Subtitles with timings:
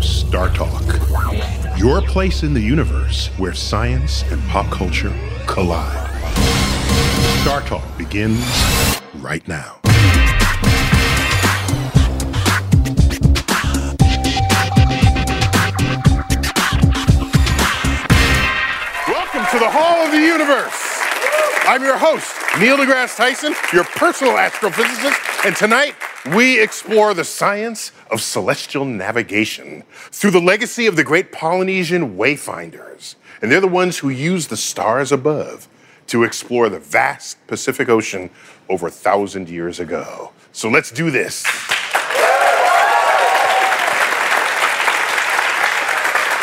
[0.00, 5.12] StarTalk, your place in the universe where science and pop culture
[5.46, 6.08] collide.
[7.44, 8.40] StarTalk begins
[9.16, 9.78] right now.
[19.06, 20.90] Welcome to the Hall of the Universe.
[21.66, 25.94] I'm your host, Neil deGrasse Tyson, your personal astrophysicist, and tonight
[26.34, 33.14] we explore the science of celestial navigation through the legacy of the great Polynesian wayfinders.
[33.40, 35.68] And they're the ones who use the stars above
[36.08, 38.30] to explore the vast Pacific Ocean
[38.68, 40.32] over a thousand years ago.
[40.52, 41.46] So let's do this.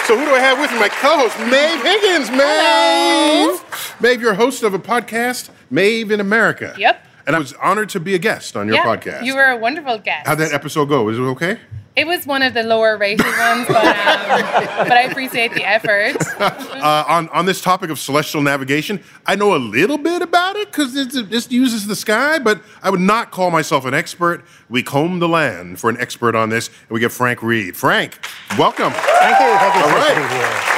[0.08, 0.80] So who do I have with me?
[0.80, 2.32] My co-host, Maeve Higgins.
[2.32, 3.98] Maeve.
[4.00, 6.74] Maeve, you're a host of a podcast, Maeve in America.
[6.78, 7.07] Yep.
[7.28, 9.26] And I was honored to be a guest on your yeah, podcast.
[9.26, 10.28] You were a wonderful guest.
[10.28, 11.04] How'd that episode go?
[11.04, 11.60] Was it okay?
[11.98, 16.16] It was one of the lower rated ones, but, um, but I appreciate the effort.
[16.78, 20.72] Uh, on, on this topic of celestial navigation, I know a little bit about it
[20.72, 24.46] because this uses the sky, but I would not call myself an expert.
[24.70, 27.76] We comb the land for an expert on this, and we get Frank Reed.
[27.76, 28.20] Frank,
[28.58, 28.94] welcome.
[28.94, 29.58] Thank you.
[29.58, 30.16] Thank you All for right.
[30.16, 30.78] being here.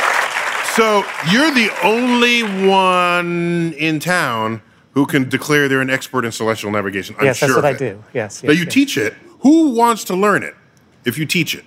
[0.74, 4.62] So you're the only one in town
[4.92, 7.16] who can declare they're an expert in celestial navigation.
[7.20, 8.04] I'm yes, sure that's what I do.
[8.14, 8.44] Yes.
[8.44, 8.74] Now yes, you yes.
[8.74, 9.14] teach it.
[9.42, 10.56] Who wants to learn it
[11.06, 11.64] if you teach it?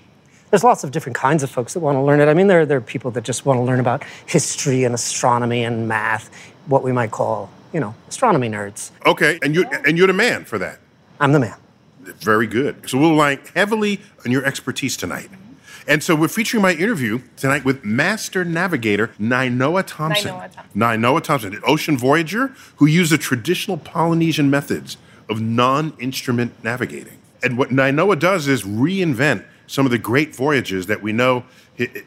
[0.50, 2.28] There's lots of different kinds of folks that want to learn it.
[2.28, 5.64] I mean, there, there are people that just want to learn about history and astronomy
[5.64, 6.30] and math,
[6.66, 8.90] what we might call, you know, astronomy nerds.
[9.06, 10.78] Okay, and you and you're the man for that.
[11.20, 11.56] I'm the man.
[12.02, 12.88] Very good.
[12.90, 15.30] So we'll rely heavily on your expertise tonight.
[15.86, 20.30] And so we're featuring my interview tonight with Master Navigator Nainoa Thompson.
[20.32, 20.80] Nainoa Thompson.
[20.80, 24.96] Nainoa Thompson, an ocean voyager who used the traditional Polynesian methods
[25.28, 27.18] of non-instrument navigating.
[27.42, 31.44] And what Nainoa does is reinvent some of the great voyages that we know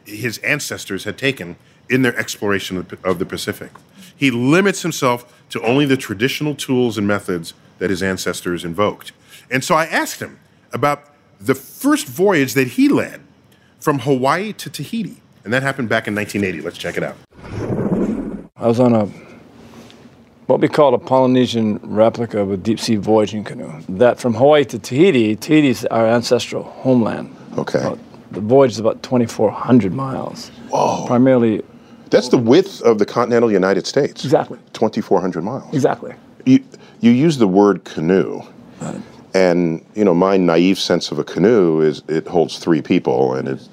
[0.06, 1.58] his ancestors had taken
[1.90, 3.72] in their exploration of the Pacific.
[4.16, 9.12] He limits himself to only the traditional tools and methods that his ancestors invoked.
[9.52, 10.40] And so I asked him
[10.72, 11.04] about
[11.40, 13.22] the first voyage that he led
[13.86, 15.22] from Hawaii to Tahiti.
[15.44, 16.66] And that happened back in 1980.
[16.66, 17.16] Let's check it out.
[18.58, 19.06] I was on a
[20.48, 23.72] what we call a Polynesian replica of a deep sea voyaging canoe.
[23.88, 27.36] That from Hawaii to Tahiti, Tahiti's our ancestral homeland.
[27.60, 27.78] Okay.
[27.80, 28.00] About-
[28.32, 30.50] the voyage is about 2,400 miles.
[30.70, 31.06] Whoa.
[31.06, 31.62] Primarily,
[32.10, 34.24] That's the width of the continental United States.
[34.26, 34.58] Exactly.
[34.74, 35.74] 2,400 miles.
[35.74, 36.14] exactly.
[36.46, 36.60] You,
[37.02, 38.42] you use the word canoe.
[39.36, 43.50] And, you know, my naive sense of a canoe is it holds three people and
[43.50, 43.68] it's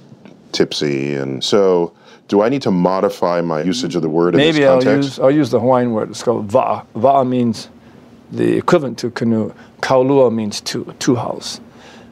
[0.53, 1.15] tipsy.
[1.15, 1.93] And so,
[2.29, 5.09] do I need to modify my usage of the word in Maybe this I'll context?
[5.11, 6.11] use I'll use the Hawaiian word.
[6.11, 6.87] It's called va'a.
[6.95, 7.69] Va'a means
[8.31, 9.53] the equivalent to canoe.
[9.81, 11.61] Kaulua means two, two house.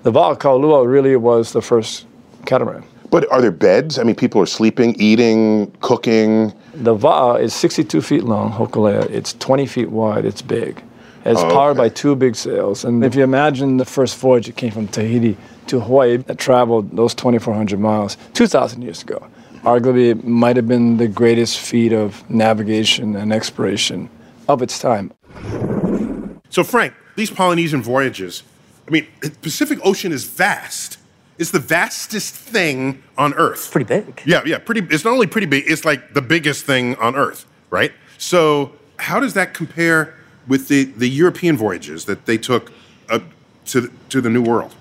[0.03, 2.07] The va'a kaulua really was the first
[2.47, 2.85] catamaran.
[3.11, 3.99] But are there beds?
[3.99, 6.53] I mean, people are sleeping, eating, cooking.
[6.75, 9.09] The va'a is 62 feet long, Hokulea.
[9.11, 10.25] It's 20 feet wide.
[10.25, 10.83] It's big.
[11.25, 11.89] It's Oh, powered okay.
[11.89, 12.85] by two big sails.
[12.85, 15.37] And if you imagine the first voyage it came from Tahiti
[15.71, 19.27] to Hawaii that traveled those 2,400 miles 2,000 years ago,
[19.63, 24.11] arguably it might have been the greatest feat of navigation and exploration
[24.49, 25.13] of its time.
[26.51, 28.43] So, Frank, these Polynesian voyages,
[28.89, 30.99] I mean, the Pacific Ocean is vast.
[31.39, 33.71] It's the vastest thing on Earth.
[33.71, 34.23] Pretty big.
[34.27, 34.83] Yeah, yeah, pretty.
[34.91, 37.93] It's not only pretty big; it's like the biggest thing on Earth, right?
[38.19, 40.15] So, how does that compare
[40.49, 42.73] with the, the European voyages that they took
[43.09, 43.21] uh,
[43.67, 44.75] to to the New World?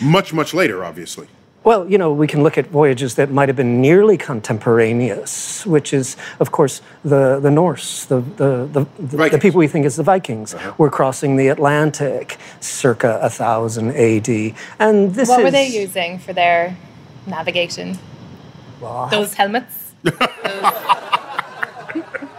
[0.00, 1.26] Much, much later, obviously.
[1.64, 5.94] Well, you know, we can look at voyages that might have been nearly contemporaneous, which
[5.94, 9.96] is, of course, the, the Norse, the, the, the, the, the people we think is
[9.96, 10.74] the Vikings, uh-huh.
[10.76, 14.54] were crossing the Atlantic circa 1000 AD.
[14.78, 16.76] And this What is, were they using for their
[17.26, 17.98] navigation?
[18.80, 19.94] Well, Those helmets?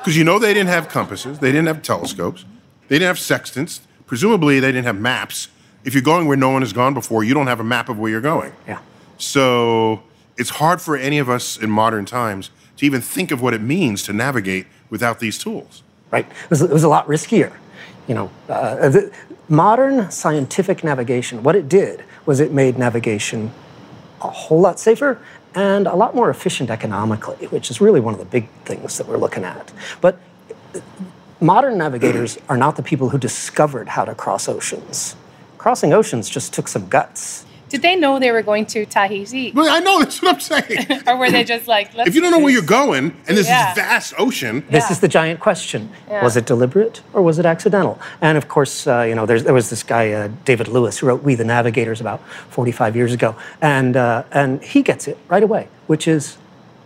[0.06, 2.46] Because you know they didn't have compasses, they didn't have telescopes,
[2.90, 3.82] they didn't have sextants.
[4.06, 5.48] Presumably, they didn't have maps.
[5.86, 7.98] If you're going where no one has gone before, you don't have a map of
[7.98, 8.52] where you're going.
[8.68, 8.80] Yeah.
[9.18, 10.02] So
[10.38, 13.62] it's hard for any of us in modern times to even think of what it
[13.62, 15.84] means to navigate without these tools.
[16.12, 16.26] right?
[16.26, 17.54] It was, it was a lot riskier.
[18.08, 19.12] You know, uh, the
[19.50, 23.52] modern scientific navigation, what it did was it made navigation
[24.22, 25.20] a whole lot safer
[25.54, 29.08] and a lot more efficient economically, which is really one of the big things that
[29.08, 29.72] we're looking at.
[30.02, 30.20] But
[30.74, 30.80] uh,
[31.40, 35.16] modern navigators are not the people who discovered how to cross oceans.
[35.66, 37.44] Crossing oceans just took some guts.
[37.70, 39.52] Did they know they were going to Tahiti?
[39.52, 41.02] Well, I know that's what I'm saying.
[41.08, 43.48] Or were they just like, let's if you don't know where you're going and there's
[43.48, 43.74] Yeah.
[43.74, 44.92] this vast ocean, This Yeah.
[44.92, 45.90] is the giant question.
[46.08, 46.24] Yeah.
[46.24, 48.00] Was it deliberate or was it accidental?
[48.22, 51.08] And of course, uh, you know, there's, there was this guy, uh, David Lewis, who
[51.08, 52.22] wrote We the Navigators about
[52.52, 53.36] 45 years ago.
[53.60, 56.38] And, uh, and he gets it right away, which is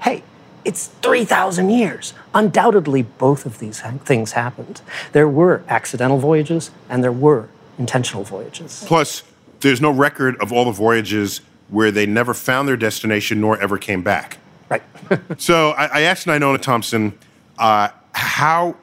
[0.04, 0.24] hey,
[0.64, 2.14] it's 3,000 years.
[2.34, 4.80] Undoubtedly, both of these ha- things happened.
[5.12, 7.50] There were accidental voyages and there were
[7.80, 8.84] intentional voyages.
[8.86, 9.24] plus
[9.62, 13.78] there's no record of all the voyages where they never found their destination nor ever
[13.78, 14.38] came back.
[14.70, 14.84] Right.
[15.38, 17.18] So I, I asked Nainoa Thompson
[17.58, 18.76] uh, how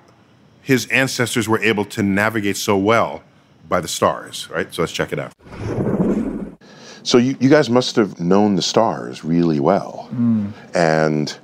[0.63, 3.23] his ancestors were able to navigate so well
[3.69, 4.73] by the stars, right?
[4.75, 5.33] So let's check it out.
[7.05, 10.09] So you, you guys must have known the stars really well,
[10.75, 11.37] and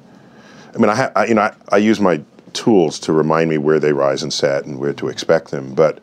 [0.75, 2.21] I mean, I, ha- I you know I, I use my
[2.53, 5.75] tools to remind me where they rise and set and where to expect them.
[5.75, 6.01] But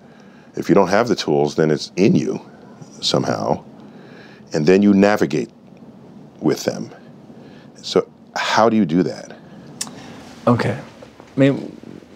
[0.59, 2.39] if you don't have the tools, then it's in you
[3.01, 3.63] somehow,
[4.53, 5.49] and then you navigate
[6.41, 6.91] with them.
[7.81, 9.35] So how do you do that?
[10.45, 10.77] Okay.
[10.77, 11.55] I mean,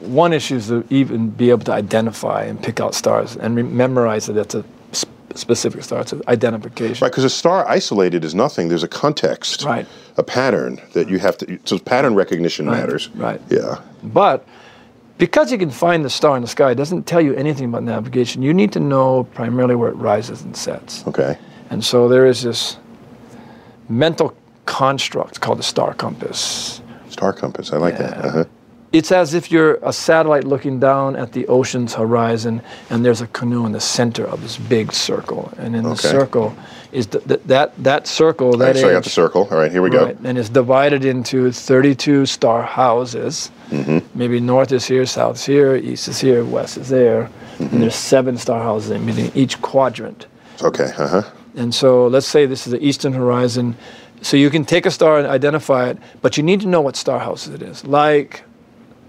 [0.02, 3.64] one issue is to even be able to identify and pick out stars and re-
[3.64, 6.02] memorize that it's a sp- specific star.
[6.02, 7.02] It's an identification.
[7.06, 8.68] Right, because a star isolated is nothing.
[8.68, 9.88] There's a context, Right.
[10.18, 11.58] a pattern that you have to.
[11.64, 13.10] So pattern recognition Right, matters.
[13.16, 13.40] right.
[13.50, 13.80] Yeah.
[14.04, 14.46] But
[15.18, 17.84] because you can find the star in the sky, it doesn't tell you anything about
[17.84, 18.42] navigation.
[18.42, 21.06] You need to know primarily where it rises and sets.
[21.08, 21.38] Okay.
[21.70, 22.78] And so there is this
[23.90, 26.82] mental construct called the star compass.
[27.10, 27.72] Star compass.
[27.72, 28.26] I like that.
[28.26, 28.46] Uh-huh.
[28.94, 32.62] It's as if you're a satellite looking down at the ocean's horizon,
[32.92, 35.52] and there's a canoe in the center of this big circle.
[35.58, 36.56] And in the circle
[36.92, 39.48] is th- th- that that circle that right, so I got the circle.
[39.50, 40.16] All right, here we go.
[40.24, 43.50] and it's divided into 32 star houses.
[43.72, 43.98] Mm-hmm.
[44.18, 47.74] Maybe north is here, south is here, east is here, west is there, Mm-hmm.
[47.74, 50.28] and there's seven star houses in each quadrant.
[50.62, 50.92] Okay.
[50.98, 51.22] Uh huh.
[51.56, 53.76] And so let's say this is the eastern horizon.
[54.22, 56.96] So you can take a star and identify it, but you need to know what
[56.96, 57.84] star houses it is.
[57.86, 58.44] Like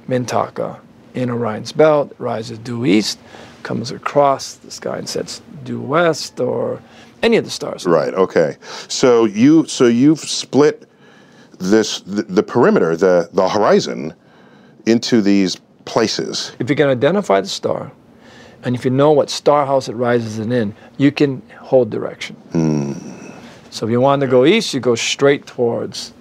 [0.09, 0.81] Mintaka
[1.15, 3.19] in Orion's belt, rises due east,
[3.63, 6.83] comes across the sky and sets due west, or
[7.23, 7.87] any of the stars.
[7.87, 8.13] Right.
[8.15, 8.57] Okay.
[8.89, 10.89] So you so you've split
[11.59, 14.15] this the, the perimeter the the horizon
[14.87, 16.53] into these places.
[16.59, 17.91] If you can identify the star,
[18.65, 22.37] and if you know what star house it rises in, you can hold direction.
[22.53, 22.93] Hmm.
[23.71, 26.13] So if you want to go east, you go straight towards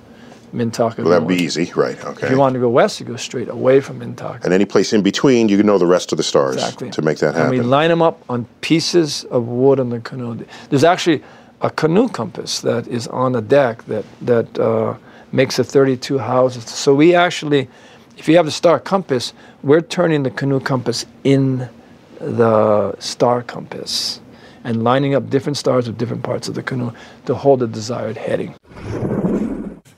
[0.53, 0.99] Mintaka.
[0.99, 1.71] Well, that would be easy.
[1.75, 2.01] Right.
[2.03, 2.25] Okay.
[2.25, 4.43] If you want to go west, you go straight away from Mintaka.
[4.45, 6.91] and any place in between, you can know the rest of the stars Exactly.
[6.91, 7.53] to make that happen.
[7.53, 10.45] And we line them up on pieces of wood on the canoe.
[10.69, 11.23] There's actually
[11.61, 14.95] a canoe compass that is on the deck that that uh,
[15.31, 16.65] makes the 32 houses.
[16.65, 17.67] So we actually,
[18.17, 19.33] if you have the star compass,
[19.63, 21.67] we're turning the canoe compass in
[22.19, 24.19] the star compass
[24.63, 26.91] and lining up different stars with different parts of the canoe
[27.25, 28.55] to hold the desired heading.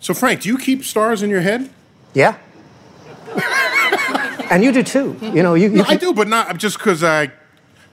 [0.05, 1.67] So, Frank, do you keep stars in your head?
[2.13, 2.37] Yeah.
[4.51, 5.17] and you do too.
[5.19, 7.31] You know, you, you I do, but not just because I,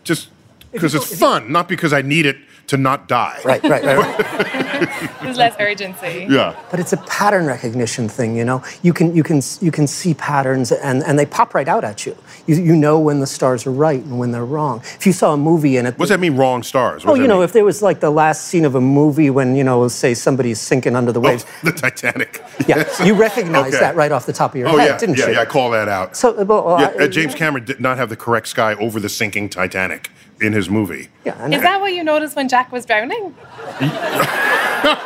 [0.04, 0.28] just
[0.73, 2.37] because it's fun, not because I need it
[2.73, 3.38] to not die.
[3.45, 3.99] Right, right, right.
[3.99, 5.11] right.
[5.23, 6.26] There's less urgency.
[6.29, 6.59] Yeah.
[6.71, 8.62] but it's a pattern recognition thing, you know.
[8.83, 12.07] You can you can you can see patterns and, and they pop right out at
[12.07, 12.17] you.
[12.47, 12.57] you.
[12.57, 14.81] You know when the stars are right and when they're wrong.
[14.99, 16.37] If you saw a movie and it What's that mean?
[16.37, 17.05] Wrong stars.
[17.05, 17.45] Oh, you know, mean?
[17.45, 20.61] if there was like the last scene of a movie when, you know, say somebody's
[20.61, 21.45] sinking under the Oh, waves.
[21.62, 22.43] the Titanic.
[22.67, 23.81] Yeah, you recognize Okay.
[23.81, 25.33] that right off the top of your Oh head, yeah, didn't yeah, you?
[25.35, 25.41] yeah.
[25.41, 26.17] I call that out.
[26.17, 29.09] So, well, Yeah, I- uh, James Cameron did not have the correct sky over the
[29.11, 30.11] sinking Titanic
[30.43, 31.09] in his movie.
[31.25, 33.35] Yeah, Is that what you noticed when Jack was drowning?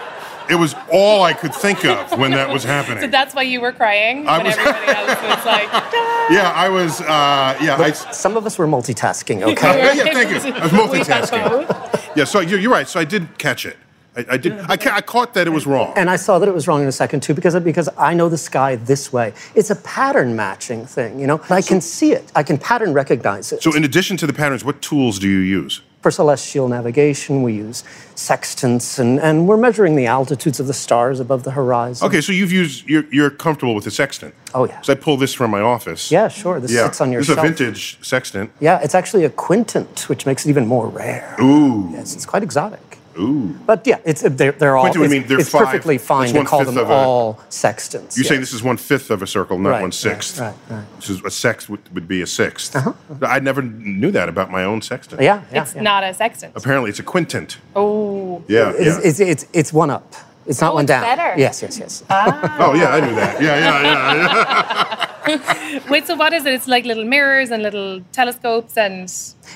[0.48, 3.00] It was all I could think of when that was happening.
[3.00, 6.52] So that's why you were crying I when was- everybody else was like, "Ah." yeah,
[6.52, 7.00] I was.
[7.00, 9.96] Uh, yeah, I, some of us were multitasking, okay?
[9.96, 10.52] yeah, thank you.
[10.54, 12.16] I was We had multitasking.
[12.16, 12.86] Yeah, so you're, you're right.
[12.86, 13.76] So I did catch it.
[14.16, 14.58] I, I did.
[14.68, 15.92] I, ca- I caught that it was wrong.
[15.96, 18.28] and I saw that it was wrong in a second too because because I know
[18.28, 19.32] the sky this way.
[19.54, 21.40] It's a pattern matching thing, you know.
[21.50, 22.30] I can see it.
[22.34, 23.62] I can pattern recognize it.
[23.62, 25.82] so, in addition to the patterns, what tools do you use?
[26.02, 27.82] For celestial navigation, we use
[28.14, 32.06] sextants, and, and we're measuring the altitudes of the stars above the horizon.
[32.06, 32.86] Okay, so you've used.
[32.88, 34.32] You're, you're comfortable with the sextant.
[34.54, 34.80] Oh, yeah.
[34.82, 36.10] So I pull this from my office.
[36.12, 36.60] Yeah, sure.
[36.60, 36.84] This Yeah.
[36.84, 37.46] sits on your this is a shelf.
[37.58, 38.50] vintage sextant.
[38.60, 41.34] Yeah, it's actually a quintant, which makes it even more rare.
[41.40, 41.88] Ooh.
[41.92, 42.80] Yes, it's quite exotic.
[43.18, 43.54] Ooh.
[43.66, 44.84] But yeah, it's they're, they're all.
[44.84, 46.92] Quintant would it's, mean they're it's five- perfectly fine it's to call them of a-
[46.92, 48.16] all sextants.
[48.16, 48.28] You're yeah.
[48.28, 50.84] saying this is one fifth of a circle, not Right, one right, right, right.
[50.96, 52.92] Which is a sext would, would be a 6th uh-huh.
[53.26, 55.20] I never knew that about my own sextant.
[55.20, 55.62] Yeah, yeah.
[55.62, 55.82] It's yeah.
[55.82, 56.52] not a sextant.
[56.56, 57.58] Apparently, it's a quintant.
[57.74, 58.44] Oh.
[58.48, 59.08] Yeah, It's, yeah.
[59.08, 60.14] it's, it's, it's one up.
[60.46, 61.02] It's not Oh, one it's down.
[61.02, 61.34] better.
[61.38, 62.04] Yes, yes, yes.
[62.08, 62.56] Ah.
[62.60, 63.42] oh, yeah, I knew that.
[63.42, 65.28] Yeah, yeah, yeah.
[65.28, 65.80] yeah.
[65.90, 66.54] Wait, so what is it?
[66.54, 69.04] It's like little mirrors and little telescopes and.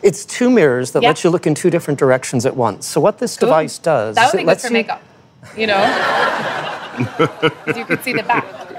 [0.02, 1.10] It's two mirrors that Yeah.
[1.10, 2.86] let you look in two different directions at once.
[2.86, 5.02] So what this device does That is would be it good lets for you makeup.
[5.56, 5.82] You know,
[7.76, 8.44] you could see the back.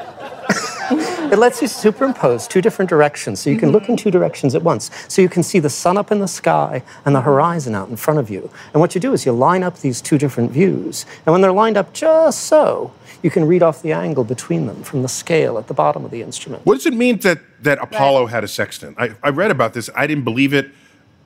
[1.32, 4.64] it lets you superimpose two different directions, so you can look in two directions at
[4.64, 4.92] once.
[5.08, 7.96] So you can see the sun up in the sky and the horizon out in
[7.96, 8.50] front of you.
[8.74, 11.52] And what you do is you line up these two different views, and when they're
[11.52, 12.94] lined up just so,
[13.24, 16.12] you can read off the angle between them from the scale at the bottom of
[16.12, 16.66] the instrument.
[16.66, 18.98] What does it mean that, that Apollo had a sextant?
[19.00, 19.90] I, I read about this.
[19.96, 20.72] I didn't believe it.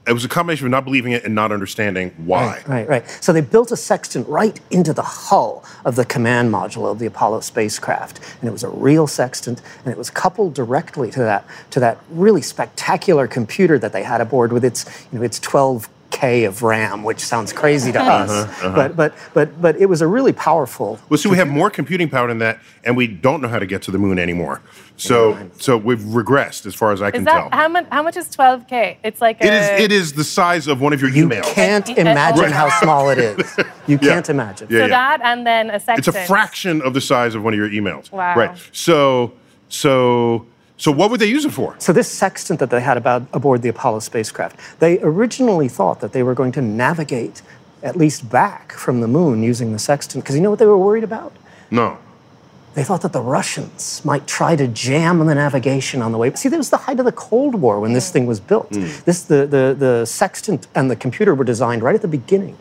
[0.07, 2.61] It was a combination of not believing it and not understanding why.
[2.67, 3.09] Right, right.
[3.21, 7.07] So they built a sextant right into the hull of the command module of the
[7.07, 11.45] Apollo spacecraft, and it was a real sextant, and it was coupled directly to that
[11.71, 15.89] to that really spectacular computer that they had aboard with its you know its 12
[16.25, 18.75] K of RAM, which sounds crazy to us, uh-huh, uh-huh.
[18.75, 20.99] but but but but it was a really powerful.
[21.09, 23.65] Well, see, we have more computing power than that, and we don't know how to
[23.65, 24.61] get to the moon anymore.
[24.97, 27.49] So, so we've regressed as far as I Is can that tell.
[27.51, 27.85] how much?
[27.91, 28.97] How much is 12k?
[29.03, 29.81] It's like It a, is.
[29.81, 31.47] It is the size of one of your You emails.
[31.47, 31.97] You can't Right.
[31.97, 33.57] imagine how small it is.
[33.87, 34.13] You Yeah.
[34.13, 34.67] can't imagine.
[34.71, 34.87] Yeah, So yeah.
[34.99, 35.99] that and then a sextant.
[35.99, 38.11] It's a fraction of the size of one of your emails.
[38.11, 38.35] Wow.
[38.35, 38.57] Right.
[38.71, 39.33] So,
[39.69, 41.75] so, so, what would they use it for?
[41.79, 46.11] So this sextant that they had about aboard the Apollo spacecraft, they originally thought that
[46.11, 47.41] they were going to navigate
[47.81, 50.77] at least back from the moon using the sextant because you know what they were
[50.77, 51.33] worried about?
[51.71, 51.97] No.
[52.73, 56.33] They thought that the Russians might try to jam the navigation on the way.
[56.33, 58.67] See, that was the height of the Cold War when this thing was built.
[58.75, 58.87] Hmm.
[59.05, 62.57] This the, the the sextant and the computer were designed right at the beginning.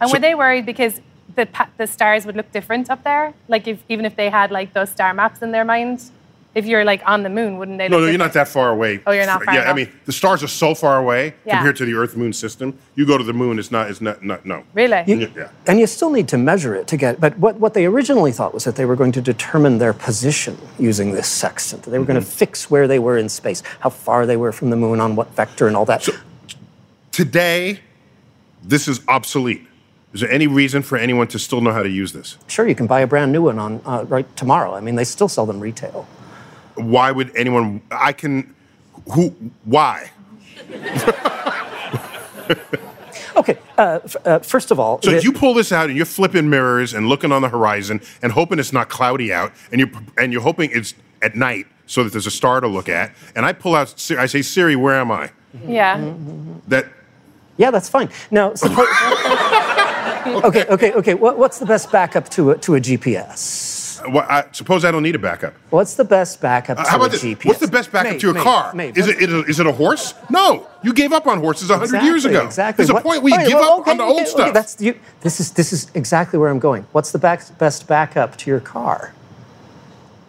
[0.00, 1.00] And were they worried because
[1.34, 3.34] the the stars would look different up there?
[3.48, 6.12] Like if even if they had like those star maps in their mind,
[6.54, 7.88] if you're like on the moon, wouldn't they?
[7.88, 9.00] No, look no, you're not that far away.
[9.06, 11.58] Oh, you're not far Yeah, I mean, the stars are so far away Yeah.
[11.58, 12.76] compared to the Earth Moon system.
[12.96, 14.64] You go to the moon, it's not, it's not, not no.
[14.74, 15.02] Really?
[15.06, 15.48] You- Yeah.
[15.66, 18.52] And you still need to measure it to get, but what, what they originally thought
[18.52, 21.84] was that they were going to determine their position using this sextant.
[21.84, 24.70] They were going to fix where they were in space, how far they were from
[24.70, 26.02] the moon, on what vector, and all that.
[26.02, 26.12] So
[27.12, 27.80] Today,
[28.62, 29.66] this is obsolete.
[30.12, 32.36] Is there any reason for anyone to still know how to use this?
[32.48, 34.74] sure, you can buy a brand new one on uh, right tomorrow.
[34.74, 36.06] I mean, they still sell them retail.
[36.82, 37.82] Why would anyone?
[37.90, 38.54] I can.
[39.12, 39.28] Who?
[39.64, 40.10] Why?
[43.36, 46.04] Okay, uh, f- uh, first of all, So the- you pull this out and you're
[46.04, 49.90] flipping mirrors and looking on the horizon and hoping it's not cloudy out, and you're
[50.18, 53.12] and you're hoping it's at night so that there's a star to look at.
[53.36, 53.94] And I pull out.
[54.18, 55.30] I say, Siri, where am I?
[55.66, 56.12] Yeah.
[56.68, 56.86] That
[57.56, 58.10] yeah, that's fine.
[58.30, 58.86] Now, suppose.
[60.44, 61.14] okay, okay, okay.
[61.14, 63.79] What, what's the best backup to a, to a GPS?
[64.08, 65.54] Well, I, suppose I don't need a backup.
[65.70, 67.22] What's the best backup to Uh, How a about this?
[67.22, 67.44] GPS?
[67.44, 68.74] What's the best backup Mate, to your mate, car?
[68.74, 70.14] mate, is, it, is it a horse?
[70.30, 72.44] No, you gave up on horses a hundred years ago.
[72.44, 72.84] Exactly.
[72.84, 74.54] There's a point where you give well, up okay, on the okay, old okay, stuff.
[74.54, 74.98] That's you.
[75.20, 76.86] This is this is exactly where I'm going.
[76.92, 79.12] What's the back, best backup to your car?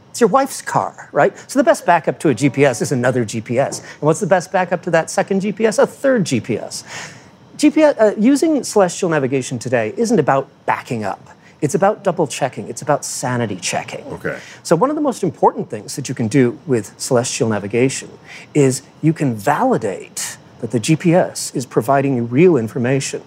[0.09, 1.37] It's your wife's car, right?
[1.49, 3.79] So the best backup to a GPS is another GPS.
[3.79, 5.81] And what's the best backup to that second GPS?
[5.81, 6.83] A third GPS.
[7.55, 11.29] GPS uh, using celestial navigation today isn't about backing up.
[11.61, 12.67] It's about double checking.
[12.67, 14.03] It's about sanity checking.
[14.05, 14.39] Okay.
[14.63, 18.09] So one of the most important things that you can do with celestial navigation
[18.53, 23.21] is you can validate that the GPS is providing you real information.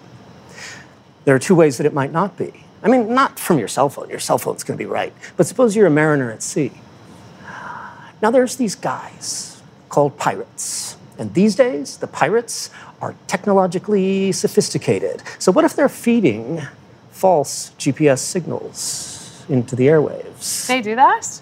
[1.23, 2.65] There are two ways that it might not be.
[2.83, 4.09] I mean, not from your cell phone.
[4.09, 5.13] Your cell phone's going to be right.
[5.37, 6.71] But suppose you're a mariner at sea.
[8.21, 10.97] Now, there's these guys called pirates.
[11.17, 12.69] And these days, the pirates
[13.01, 15.23] are technologically sophisticated.
[15.39, 16.61] So, what if they're feeding
[17.15, 20.67] false GPS signals into the airwaves?
[20.67, 21.41] They do that?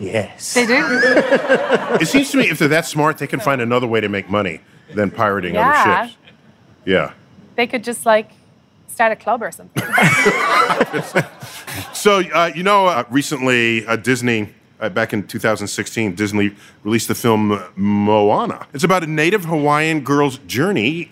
[0.00, 0.54] Yes.
[0.54, 0.82] They do?
[2.00, 4.28] It seems to me if they're that smart, they can find another way to make
[4.30, 4.60] money
[4.94, 5.68] than pirating Yeah.
[5.70, 6.18] other ships.
[6.84, 7.12] Yeah.
[7.56, 8.30] they could just like
[8.88, 9.82] start a club or something.
[11.94, 16.50] So, uh, you know, uh, recently uh, Disney, uh, back in 2016, Disney
[16.84, 18.66] released the film Moana.
[18.74, 21.10] It's about a native Hawaiian girl's journey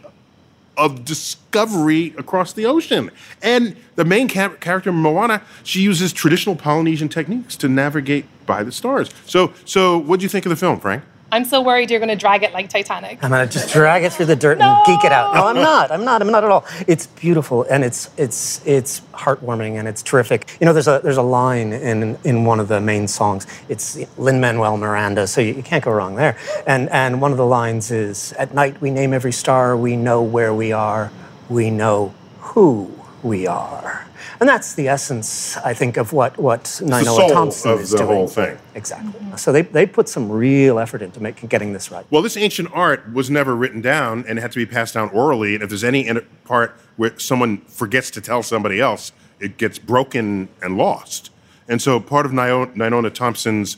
[0.80, 3.10] of discovery across the ocean.
[3.42, 8.72] And the main ca- character, Moana, she uses traditional Polynesian techniques to navigate by the
[8.72, 9.10] stars.
[9.26, 11.04] So, so what do you think of the film, Frank?
[11.32, 13.22] I'm so worried you're going to drag it like Titanic.
[13.22, 15.34] I'm gonna just drag it through the dirt and geek it out.
[15.34, 15.90] No, I'm not.
[15.90, 16.22] I'm not.
[16.22, 16.64] I'm not at all.
[16.86, 20.48] It's beautiful and it's it's it's heartwarming and it's terrific.
[20.60, 23.46] You know, there's a there's a line in in one of the main songs.
[23.68, 26.36] It's Lin Manuel Miranda, so you, you can't go wrong there.
[26.66, 29.76] And and one of the lines is, "At night we name every star.
[29.76, 31.12] We know where we are.
[31.48, 34.06] We know who we are."
[34.40, 37.98] And that's the essence, I think, of what what the Nainoa Thompson of is the
[37.98, 38.08] doing.
[38.08, 38.56] whole thing.
[38.74, 39.12] Exactly.
[39.36, 42.06] So they they put some real effort into making getting this right.
[42.10, 45.10] Well, this ancient art was never written down and it had to be passed down
[45.10, 45.54] orally.
[45.54, 46.10] And if there's any
[46.44, 51.30] part where someone forgets to tell somebody else, it gets broken and lost.
[51.68, 53.76] And so part of Nainoa Thompson's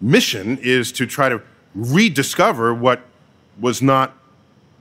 [0.00, 1.42] mission is to try to
[1.74, 3.02] rediscover what
[3.60, 4.16] was not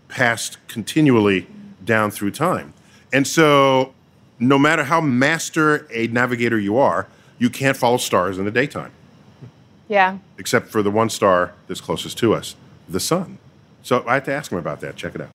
[0.07, 1.47] passed continually
[1.83, 2.73] down through time.
[3.11, 3.92] And so,
[4.39, 7.07] no matter how master a navigator you are,
[7.39, 8.91] you can't follow stars in the daytime
[9.87, 10.17] Yeah.
[10.37, 12.55] except for the one star that's closest to us,
[12.89, 13.37] the sun.
[13.83, 14.95] So I had to ask him about that.
[14.95, 15.29] Check it out.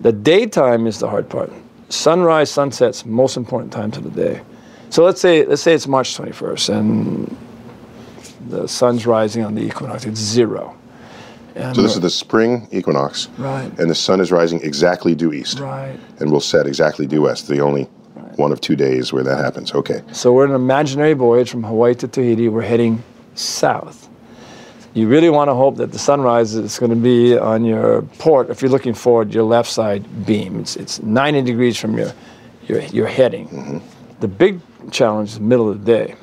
[0.00, 1.52] The daytime is the hard part.
[1.90, 4.40] Sunrise, sunset's most important times of the day.
[4.88, 7.36] So let's say let's say it's March 21st and
[8.48, 10.06] the sun's rising on the equinox.
[10.06, 10.74] It's zero.
[11.54, 13.70] And So this is the spring equinox, Right.
[13.78, 15.98] and the sun is rising exactly due east, right.
[16.18, 17.48] and will set exactly due west.
[17.48, 17.88] The only
[18.36, 19.72] one of two days where that happens.
[19.72, 20.02] Okay.
[20.12, 22.48] So we're in an imaginary voyage from Hawaii to Tahiti.
[22.48, 23.02] We're heading
[23.34, 24.08] south.
[24.92, 28.50] You really want to hope that the sunrise is going to be on your port.
[28.50, 30.58] If you're looking forward, your left side beam.
[30.58, 32.12] It's, it's 90 degrees from your,
[32.66, 33.48] your, your heading.
[33.48, 33.78] Mm-hmm.
[34.18, 34.60] The big
[34.90, 36.14] challenge is the middle of the day.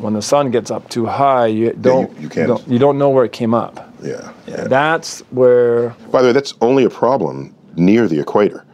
[0.00, 3.10] When the sun gets up too high, you don't, you can't- don't, you don't know
[3.10, 3.86] where it came up.
[4.02, 4.32] Yeah.
[4.46, 8.64] Yeah, That's where By the way, that's only a problem near the equator,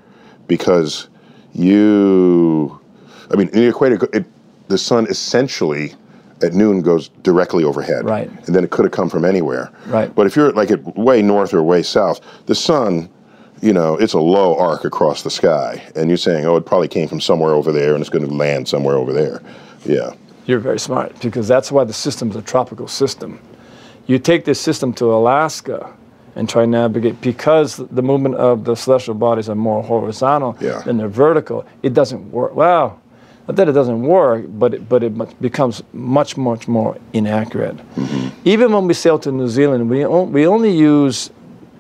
[0.47, 1.09] because
[1.53, 2.81] you,
[3.33, 4.25] I mean, in the equator, it,
[4.69, 5.95] the sun essentially
[6.43, 8.05] at noon goes directly overhead.
[8.05, 8.31] Right.
[8.47, 9.73] And then it could have come from anywhere.
[9.87, 10.15] Right.
[10.15, 13.09] But if you're like at way north or way south, the sun,
[13.63, 16.89] you know, it's a low arc across the sky, and you're saying, oh, it probably
[16.89, 19.43] came from somewhere over there, and it's going to land somewhere over there.
[19.87, 20.13] Yeah.
[20.47, 23.41] You're very smart because that's why the system's a tropical system.
[24.07, 25.93] You take this system to Alaska
[26.37, 30.83] and try to navigate because the movement of the celestial bodies are more horizontal Yeah.
[30.85, 31.65] than they're vertical.
[31.83, 32.55] It doesn't work.
[32.55, 33.01] Well,
[33.49, 37.77] not that it doesn't work, but it, but it becomes much much more inaccurate.
[37.97, 38.29] Mm-hmm.
[38.45, 41.31] Even when we sail to New Zealand, we on, we only use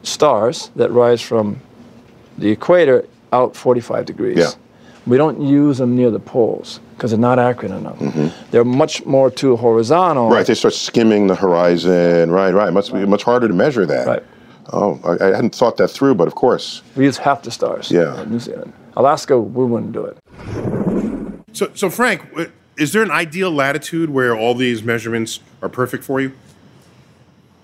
[0.02, 1.60] stars that rise from
[2.38, 4.38] the equator out 45 degrees.
[4.38, 4.50] Yeah.
[5.06, 7.98] We don't use them near the poles because they're not accurate enough.
[7.98, 8.50] Mm-hmm.
[8.50, 10.28] They're much more too horizontal.
[10.30, 10.46] Right.
[10.46, 12.30] They start skimming the horizon.
[12.30, 12.52] Right.
[12.52, 12.72] Right.
[12.72, 14.06] Must be much harder to measure that.
[14.06, 14.22] Right.
[14.72, 16.82] Oh, I, I hadn't thought that through, but of course.
[16.96, 17.90] We use half the stars.
[17.90, 18.20] Yeah.
[18.22, 18.72] in New Zealand.
[18.96, 20.18] Alaska, we wouldn't do it.
[21.52, 22.22] So, so Frank,
[22.76, 26.32] is there an ideal latitude where all these measurements are perfect for you?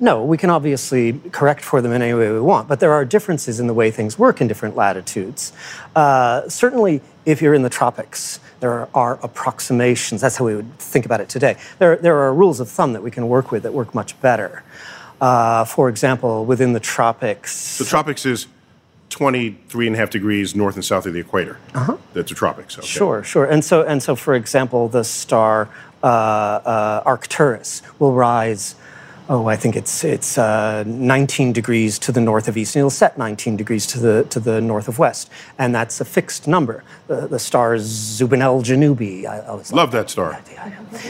[0.03, 3.05] No, we can obviously correct for them in any way we want, but there are
[3.05, 5.53] differences in the way things work in different latitudes.
[5.95, 10.21] Uh, certainly, if you're in the tropics, there are approximations.
[10.21, 11.57] That's how we would think about it today.
[11.79, 14.65] There, there are rules of thumb that we can work with that work much better.
[15.21, 18.49] Uh, for example, within the tropics, The tropics is
[19.11, 21.59] 23 and a half degrees north and south of the equator.
[21.75, 21.97] Uh-huh.
[22.13, 22.77] That's the tropics.
[22.77, 22.85] Okay.
[22.85, 23.45] Sure, sure.
[23.45, 25.69] And so, and so, for example, the star
[26.03, 28.75] uh, uh, Arcturus will rise.
[29.33, 32.91] Oh, I think it's it's uh, 19 degrees to the north of east, and it'll
[32.91, 36.85] set 19 degrees to the to the north of west, and that's a fixed number.
[37.07, 39.25] The, the star is el Janubi.
[39.25, 40.39] I, always Love that star.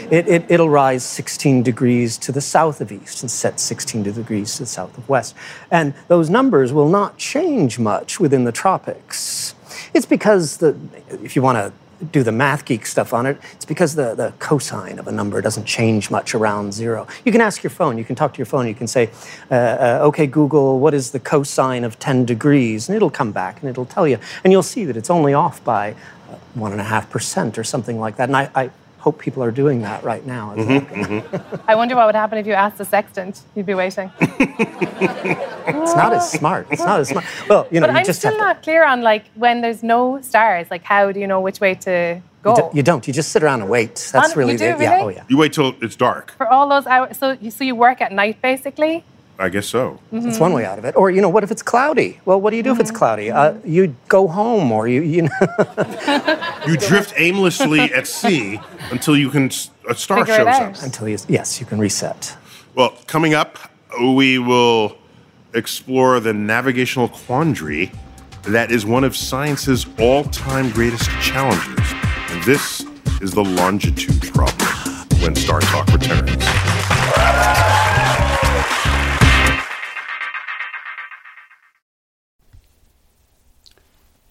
[0.09, 4.55] it, it, it'll rise 16 degrees to the south of east and set 16 degrees
[4.55, 5.35] to the south of west.
[5.69, 9.57] And those numbers will not change much within the tropics.
[9.95, 10.77] It's because the,
[11.09, 11.73] if you want to
[12.11, 15.41] do the math geek stuff on it, it's because the, the cosine of a number
[15.41, 17.07] doesn't change much around zero.
[17.25, 19.11] You can ask your phone, you can talk to your phone, you can say,
[19.51, 22.89] uh, uh, okay, Google, what is the cosine of 10 degrees?
[22.89, 24.19] And it'll come back and it'll tell you.
[24.43, 27.65] And you'll see that it's only off by uh, one and a half percent or
[27.65, 28.29] something like that.
[28.29, 28.71] And I, I
[29.03, 30.55] hope people are doing that right now.
[30.55, 31.63] Mm-hmm, mm-hmm.
[31.71, 33.43] I wonder what would happen if you asked the sextant.
[33.57, 34.13] You'd be waiting.
[34.21, 36.69] it's not as smart.
[36.71, 37.25] It's not as smart.
[37.49, 39.61] Well, you know, but you I'm just still have to, not clear on like when
[39.61, 40.71] there's no stars.
[40.71, 42.51] Like, how do you know which way to go?
[42.51, 43.05] You, do, you don't.
[43.09, 43.97] You just sit around and wait.
[44.13, 45.01] That's On- really you do, the yeah.
[45.03, 45.25] Oh yeah.
[45.29, 46.31] You wait till it's dark.
[46.37, 49.05] For all those hours, so you, so you work at night basically.
[49.39, 49.99] I guess so.
[50.13, 50.95] That's one way out of it.
[50.97, 52.21] Or you know, what if it's cloudy?
[52.25, 53.31] Well, what do you do if it's cloudy?
[53.31, 55.31] Uh, you go home, or you you know
[56.67, 59.51] You drift aimlessly at sea until you can
[59.89, 60.83] a star Figure shows up.
[60.85, 62.37] until you yes, you can reset.
[62.75, 63.59] Well, coming up,
[64.01, 64.97] we will
[65.55, 67.91] explore the navigational quandary
[68.45, 71.93] that is one of science's all-time greatest challenges,
[72.31, 72.85] and this
[73.21, 74.69] is the longitude problem.
[75.21, 77.62] When StarTalk returns.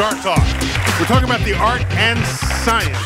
[0.00, 0.38] Talk.
[0.98, 2.18] We're talking about the art and
[2.64, 2.96] science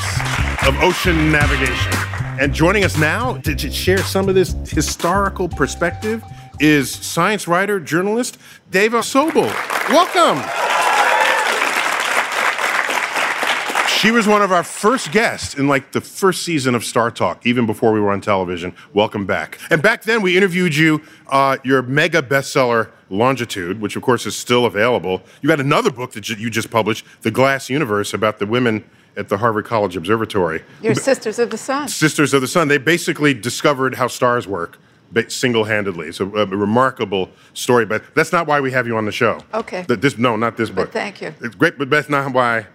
[0.64, 1.92] of ocean navigation.
[2.40, 6.22] And joining us now to, to share some of this historical perspective
[6.61, 8.38] is science writer, journalist
[8.70, 9.52] Dava Sobel.
[9.88, 10.38] Welcome.
[14.00, 17.64] She was one of our first guests in like the first season of StarTalk, even
[17.64, 18.74] before we were on television.
[18.92, 19.59] Welcome back.
[19.70, 24.37] And back then, we interviewed you, uh, your mega bestseller, Longitude, which of course is
[24.37, 25.22] still available.
[25.40, 28.85] You got another book that you just published, The Glass Universe, about the women
[29.16, 30.62] at the Harvard College Observatory.
[30.83, 31.88] Your Sisters of the Sun.
[31.88, 32.68] Sisters of the Sun.
[32.68, 34.78] They basically discovered how stars work
[35.28, 36.09] single handedly.
[36.09, 39.38] It's a, a remarkable story, but that's not why we have you on the show.
[39.54, 39.85] Okay.
[39.85, 40.87] Th- This, no, not this book.
[40.87, 41.33] But thank you.
[41.40, 42.66] It's great, but that's not why.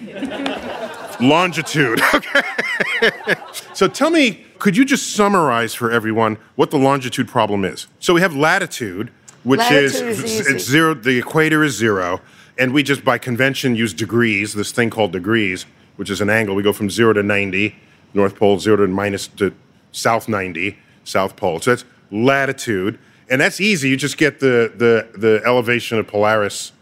[1.20, 2.00] Longitude.
[2.14, 3.34] Okay.
[3.74, 7.86] so tell me, could you just summarize for everyone what the longitude problem is?
[7.98, 9.10] So we have latitude,
[9.42, 10.54] which Latitude is easy.
[10.54, 10.94] it's zero.
[10.94, 12.20] The equator is zero,
[12.58, 14.54] and we just by convention use degrees.
[14.54, 16.54] This thing called degrees, which is an angle.
[16.54, 17.76] We go from zero to ninety,
[18.14, 19.54] North Pole zero to minus to
[19.92, 21.60] south ninety, South Pole.
[21.60, 23.88] So that's latitude, and that's easy.
[23.88, 26.72] You just get the the the elevation of Polaris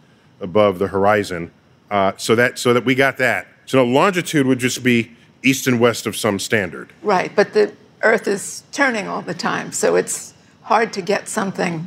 [0.40, 1.50] above the horizon.
[1.92, 3.46] Uh, so that so that we got that.
[3.66, 6.90] So now longitude would just be east and west of some standard.
[7.02, 7.70] Right, but the
[8.02, 11.86] Earth is turning all the time, so it's hard to get something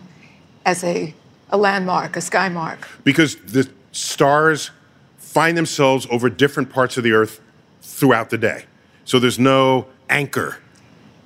[0.63, 1.11] as a,
[1.49, 2.87] a landmark, a sky mark.
[3.03, 4.69] Because the stars
[5.17, 7.41] find themselves over different parts of the Earth
[7.81, 8.65] throughout the day.
[9.05, 10.57] So there's no anchor.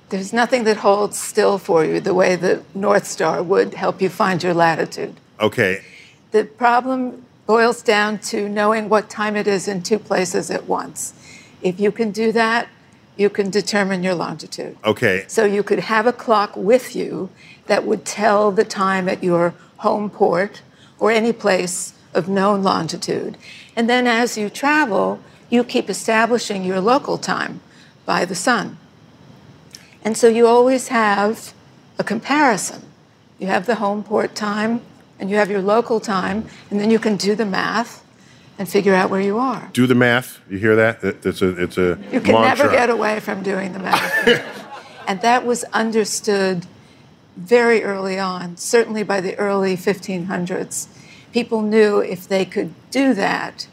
[0.08, 4.08] There's nothing that holds still for you the way the North Star would help you
[4.08, 5.16] find your latitude.
[5.38, 5.84] Okay.
[6.30, 11.12] The problem boils down to knowing what time it is in two places at once.
[11.62, 12.68] If you can do that,
[13.16, 14.76] you can determine your longitude.
[14.84, 15.24] Okay.
[15.26, 17.28] So you could have a clock with you
[17.66, 20.62] that would tell the time at your home port
[21.00, 23.36] or any place of known longitude.
[23.74, 27.60] And then as you travel, you keep establishing your local time
[28.06, 28.78] by the sun.
[30.04, 31.52] And so you always have
[31.98, 32.82] a comparison.
[33.40, 34.82] You have the home port time
[35.20, 38.04] and you have your local time, and then you can do the math
[38.58, 39.70] and figure out where you are.
[39.72, 40.40] Do the math.
[40.50, 41.04] You hear that?
[41.04, 42.66] It's a it's a You can mantra.
[42.66, 44.26] never get away from doing the math.
[45.08, 46.66] and that was understood
[47.36, 50.88] very early on, certainly by the early 1500s.
[51.32, 53.68] People knew if they could do that,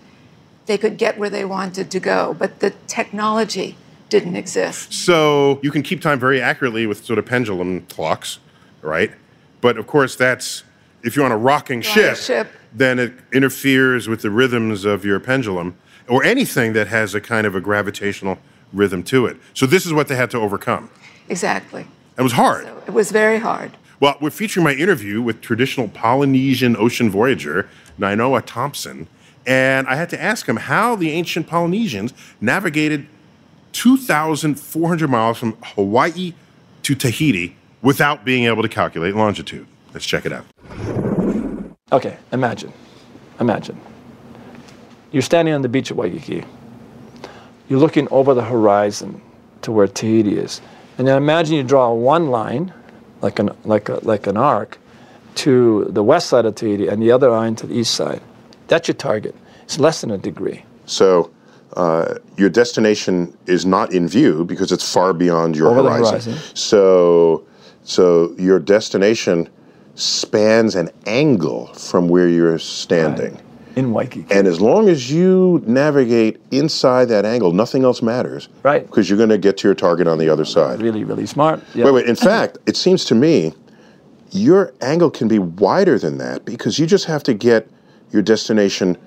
[0.67, 3.75] they could get where they wanted to go, but the technology
[4.09, 4.93] didn't exist.
[4.93, 8.39] So you can keep time very accurately with sort of pendulum clocks,
[8.81, 9.11] right?
[9.59, 10.63] But of course, that's
[11.03, 12.47] if you're on a rocking You're on a ship, ship.
[12.73, 17.45] then it interferes with the rhythms of your pendulum or anything that has a kind
[17.47, 18.39] of a gravitational
[18.73, 19.37] rhythm to it.
[19.53, 20.89] So this is what they had to overcome.
[21.29, 21.85] Exactly.
[22.17, 22.67] It was hard.
[22.87, 23.71] It was very hard.
[23.99, 27.67] Well, we're featuring my interview with traditional Polynesian ocean voyager
[27.99, 29.07] Nainoa Thompson,
[29.45, 33.07] and I had to ask him how the ancient Polynesians navigated
[33.73, 36.33] 2,400 miles from Hawaii
[36.83, 39.65] to Tahiti without being able to calculate longitude.
[39.93, 40.45] Let's check it out.
[41.91, 42.73] Okay, imagine.
[43.39, 43.79] Imagine.
[45.11, 46.43] You're standing on the beach of Waikiki.
[47.69, 49.21] You're looking over the horizon
[49.61, 50.61] to where Tahiti is.
[50.97, 52.73] And then imagine you draw one line,
[53.21, 54.79] like an, like a, like an arc,
[55.35, 58.21] to the west side of Tahiti and the other line to the east side.
[58.67, 59.35] That's your target.
[59.63, 60.63] It's less than a degree.
[60.85, 61.31] So
[61.73, 66.05] uh, your destination is not in view because it's far beyond your horizon.
[66.05, 66.55] horizon.
[66.55, 67.45] So,
[67.83, 69.49] so your destination
[69.97, 73.41] spans an angle from where you're standing.
[73.75, 74.33] In Waikiki.
[74.33, 78.49] And as long as you navigate inside that angle, nothing else matters.
[78.63, 78.85] Right.
[78.85, 80.81] Because you're going to get to your target on the other side.
[80.81, 81.61] Really, really smart.
[81.75, 81.85] Yeah.
[81.85, 82.05] Wait, wait.
[82.07, 83.53] In fact, it seems to me
[84.31, 87.67] your angle can be wider than that because you just have to get
[88.11, 88.97] your destination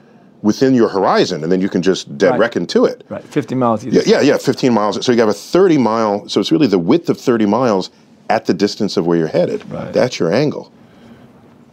[0.43, 2.41] within your horizon and then you can just dead Right.
[2.41, 3.05] reckon to it.
[3.09, 3.85] Right, 50 miles.
[3.85, 5.05] Yeah, yeah, yeah, 15 miles.
[5.05, 7.91] So you have a 30 mile, so it's really the width of 30 miles
[8.31, 9.69] at the distance of where you're headed.
[9.71, 9.93] Right.
[9.93, 10.73] That's your angle.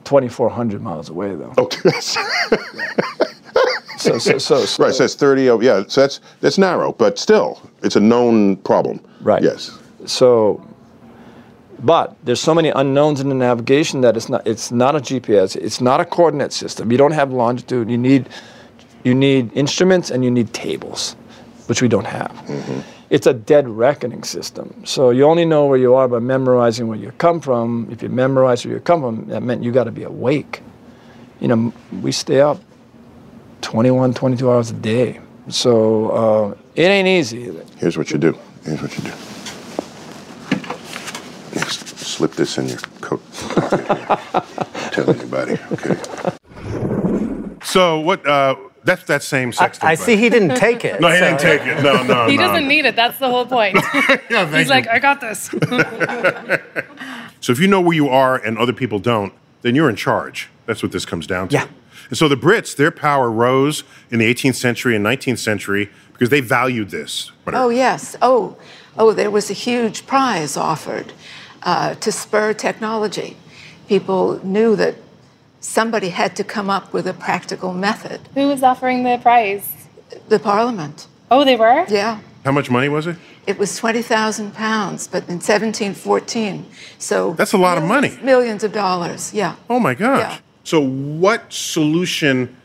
[0.08, 1.54] 2,400 miles away, though.
[1.58, 1.90] Oh, okay.
[4.00, 7.20] So, so, so, so right, so that's 30, oh, yeah, so that's, that's narrow, but
[7.20, 9.02] still, it's a known problem.
[9.20, 9.44] Right.
[9.44, 9.78] Yes.
[10.06, 10.66] So,
[11.80, 15.56] but there's so many unknowns in the navigation that it's not it's not a GPS.
[15.56, 16.92] It's not a coordinate system.
[16.92, 17.92] You don't have longitude.
[17.92, 18.30] You need
[19.04, 21.16] you need instruments and you need tables,
[21.68, 22.32] which we don't have.
[22.32, 22.97] Mm-hmm.
[23.10, 24.86] It's a dead reckoning system.
[24.86, 27.88] So you only know where you are by memorizing where you come from.
[27.90, 30.62] If you memorize where you come from, that meant you got to be awake.
[31.40, 32.60] You know, we stay up
[33.62, 35.22] 21, 22 hours a day.
[35.50, 37.54] So uh, it ain't easy.
[37.78, 38.38] Here's what you do.
[38.64, 39.14] Here's what you do.
[41.54, 43.22] Just slip this in your coat.
[43.32, 44.68] pocket.
[44.92, 45.98] Tell anybody, okay?
[47.64, 48.26] So what?
[48.26, 48.56] Uh,
[48.88, 49.84] that's that same I, sextant.
[49.84, 50.06] I button.
[50.06, 51.00] see he didn't take it.
[51.00, 51.84] No, he so- didn't take it.
[51.84, 52.28] No, no, no.
[52.30, 52.48] He no.
[52.48, 52.96] doesn't need it.
[52.96, 53.76] That's the whole point.
[54.30, 54.70] Yeah, thank He's you.
[54.72, 55.50] like, I got this.
[57.40, 60.50] So if you know where you are and other people don't, then you're in charge.
[60.66, 61.54] That's what this comes down to.
[61.54, 61.68] Yeah.
[62.10, 66.30] And so the Brits, their power rose in the 18th century and 19th century because
[66.30, 67.32] they valued this.
[67.46, 68.16] Oh, yes.
[68.24, 68.58] Oh,
[68.98, 71.14] oh, there was a huge prize offered
[71.64, 73.38] uh, to spur technology.
[73.88, 74.96] People knew that
[75.60, 78.22] somebody had to come up with a practical method.
[78.36, 79.74] Who was offering the prize?
[80.30, 81.86] The Parliament, Oh, they were?
[81.90, 82.20] yeah.
[82.46, 83.18] How much money was it?
[83.46, 86.66] It was 20,000 pounds, but in 1714.
[86.98, 88.18] So That's a lot of money.
[88.22, 89.56] millions of dollars, yeah.
[89.70, 90.20] Oh my gosh.
[90.20, 90.38] Yeah.
[90.64, 92.56] So what solution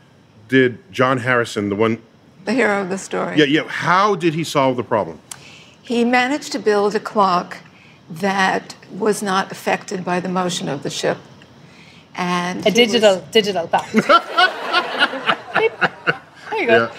[0.47, 2.01] did John Harrison, the one?
[2.45, 3.37] The hero of the story.
[3.37, 3.63] Yeah, yeah.
[3.67, 5.19] How did he solve the problem?
[5.81, 7.57] He managed to build a clock
[8.09, 11.17] that was not affected by the motion of the ship.
[12.15, 13.87] And A digital, was- digital clock.
[15.57, 15.71] Beep.
[16.49, 16.91] there you go.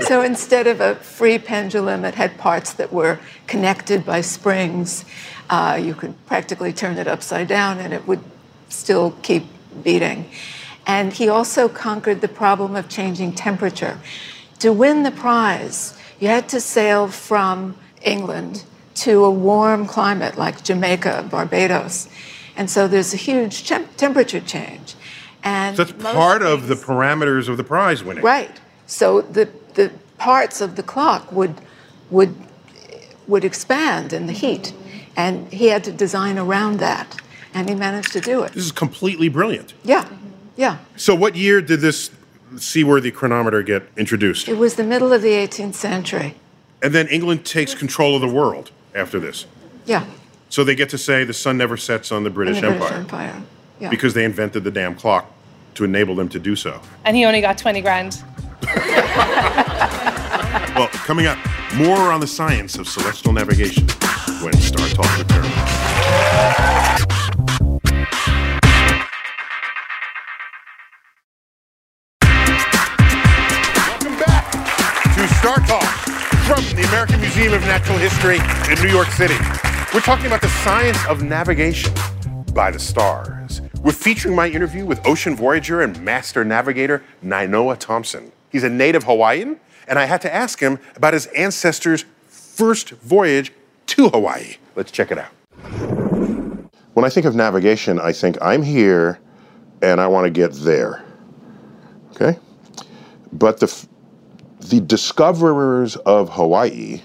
[0.00, 5.04] so instead of a free pendulum, it had parts that were connected by springs.
[5.48, 8.22] Uh, you could practically turn it upside down and it would
[8.68, 9.44] still keep
[9.82, 10.28] beating.
[10.86, 13.98] And he also conquered the problem of changing temperature.
[14.60, 18.64] To win the prize, you had to sail from England
[18.96, 22.08] to a warm climate like Jamaica, Barbados.
[22.56, 24.94] And so there's a huge temp- temperature change.
[25.42, 28.24] And So that's part of the parameters of the prize winning.
[28.24, 28.50] Right.
[28.86, 31.54] So the, the parts of the clock would,
[32.10, 32.34] would,
[33.26, 34.72] would expand in the heat.
[35.16, 37.16] And he had to design around that.
[37.54, 38.52] And he managed to do it.
[38.52, 39.72] This is completely brilliant.
[39.82, 40.06] Yeah,
[40.56, 40.78] yeah.
[40.96, 42.10] So, what year did this
[42.58, 44.46] seaworthy chronometer get introduced?
[44.46, 46.34] It was the middle of the 18th century.
[46.82, 49.46] And then England takes control of the world after this.
[49.86, 50.04] Yeah.
[50.48, 52.98] So they get to say the sun never sets on the British the Empire British
[52.98, 53.42] Empire.
[53.80, 53.90] Yeah.
[53.90, 55.30] because they invented the damn clock
[55.74, 56.80] to enable them to do so.
[57.04, 58.22] And he only got 20 grand.
[60.76, 61.38] Well, coming up,
[61.74, 63.86] more on the science of celestial navigation
[64.42, 66.56] when StarTalk returns.
[72.86, 74.52] Welcome back
[75.14, 75.82] to Star Talk
[76.46, 78.38] from the American Museum of Natural History
[78.70, 79.34] in New York City.
[79.96, 81.90] We're talking about the science of navigation
[82.52, 83.62] by the stars.
[83.80, 88.30] We're featuring my interview with ocean voyager and master navigator Nainoa Thompson.
[88.52, 93.54] He's a native Hawaiian, and I had to ask him about his ancestors' first voyage
[93.86, 94.56] to Hawaii.
[94.74, 95.32] Let's check it out.
[96.92, 99.18] When I think of navigation, I think I'm here
[99.80, 101.02] and I want to get there.
[102.10, 102.38] Okay?
[103.32, 103.86] But the,
[104.60, 107.00] the discoverers of Hawaii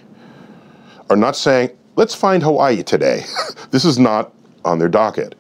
[1.10, 3.26] are not saying, let's find Hawaii today.
[3.72, 4.34] this is not
[4.66, 5.36] on their docket.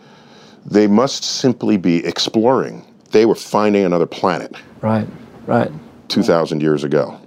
[0.66, 2.86] They must simply be exploring.
[3.12, 5.08] They were finding another planet Right,
[5.46, 5.72] right.
[6.08, 7.20] 2,000 years ago.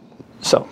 [0.43, 0.69] So,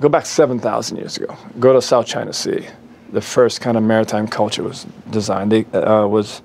[0.00, 1.36] go back 7,000 years ago.
[1.60, 2.66] Go to South China Sea.
[3.12, 5.52] The first kind of maritime culture was designed.
[5.52, 6.42] They uh, was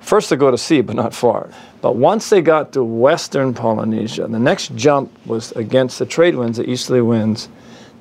[0.00, 1.50] first to go to sea, but not far.
[1.82, 6.58] But once they got to Western Polynesia, the next jump was against the trade winds,
[6.58, 7.48] the easterly winds,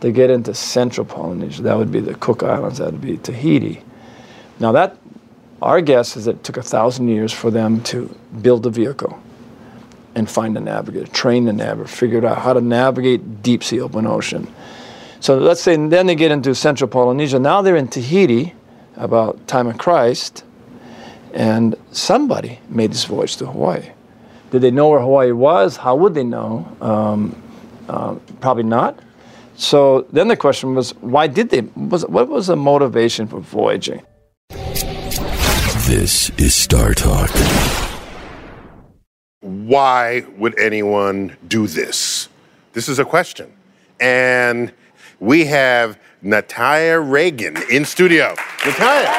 [0.02, 1.62] to get into Central Polynesia.
[1.64, 2.78] That would be the Cook Islands.
[2.78, 3.84] That would be Tahiti.
[4.60, 4.98] Now that
[5.62, 9.22] our guess is it took a thousand years for them to build a vehicle
[10.16, 14.08] and find a navigator, train the navigator, figure out how to navigate deep sea open
[14.08, 14.52] ocean.
[15.20, 17.40] So let's say then they get into Central Polynesia.
[17.40, 18.54] Now they're in Tahiti
[18.96, 20.44] about time of Christ,
[21.34, 23.92] and somebody made this voyage to Hawaii.
[24.52, 25.78] Did they know where Hawaii was?
[25.78, 26.68] How would they know?
[26.82, 27.42] Um,
[27.88, 29.00] uh, probably not.
[29.60, 31.62] So then the question was, why did they?
[31.76, 34.02] Was, what was the motivation for voyaging?
[35.86, 37.30] This is StarTalk.
[39.42, 42.30] why would anyone do this?
[42.72, 43.52] This is a question.
[44.00, 44.72] And
[45.20, 48.36] we have Natalia Reagan in studio.
[48.66, 49.10] Natalia,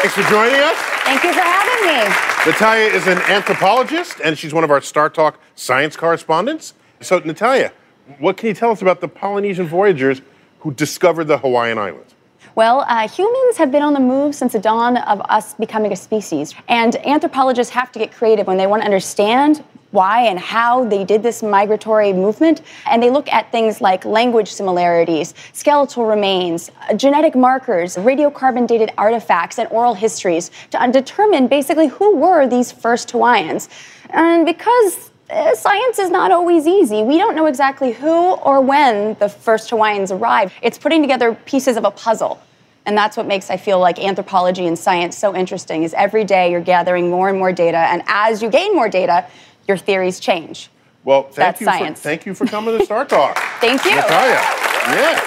[0.00, 0.76] thanks for joining us.
[1.04, 2.50] Thank you for having me.
[2.50, 6.72] Natalia is an anthropologist and she's one of our StarTalk science correspondents.
[7.02, 7.72] So, Natalia,
[8.18, 10.22] what can you tell us about the Polynesian voyagers
[10.60, 12.14] who discovered the Hawaiian Islands?
[12.54, 15.96] Well, uh, humans have been on the move since the dawn of us becoming a
[15.96, 16.54] species.
[16.68, 21.04] And anthropologists have to get creative when they want to understand why and how they
[21.04, 22.62] did this migratory movement.
[22.86, 29.58] And they look at things like language similarities, skeletal remains, genetic markers, radiocarbon dated artifacts,
[29.58, 33.68] and oral histories to determine basically who were these first Hawaiians.
[34.10, 37.02] And because Uh, science is not always easy.
[37.02, 40.52] We don't know exactly who or when the first Hawaiians arrived.
[40.60, 42.38] It's putting together pieces of a puzzle.
[42.84, 46.50] And that's what makes I feel like anthropology and science so interesting is every day
[46.50, 49.26] you're gathering more and more data and as you gain more data,
[49.66, 50.68] your theories change.
[51.04, 51.98] Well, thank That's you science.
[52.00, 53.36] For, thank you for coming to StarTalk.
[53.60, 53.90] Thank you.
[53.96, 54.34] Natalia.
[54.34, 55.20] Yeah.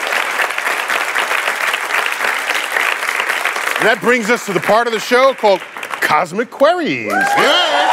[3.80, 5.60] And that brings us to the part of the show called
[6.02, 7.12] Cosmic Queries.
[7.12, 7.85] Yeah.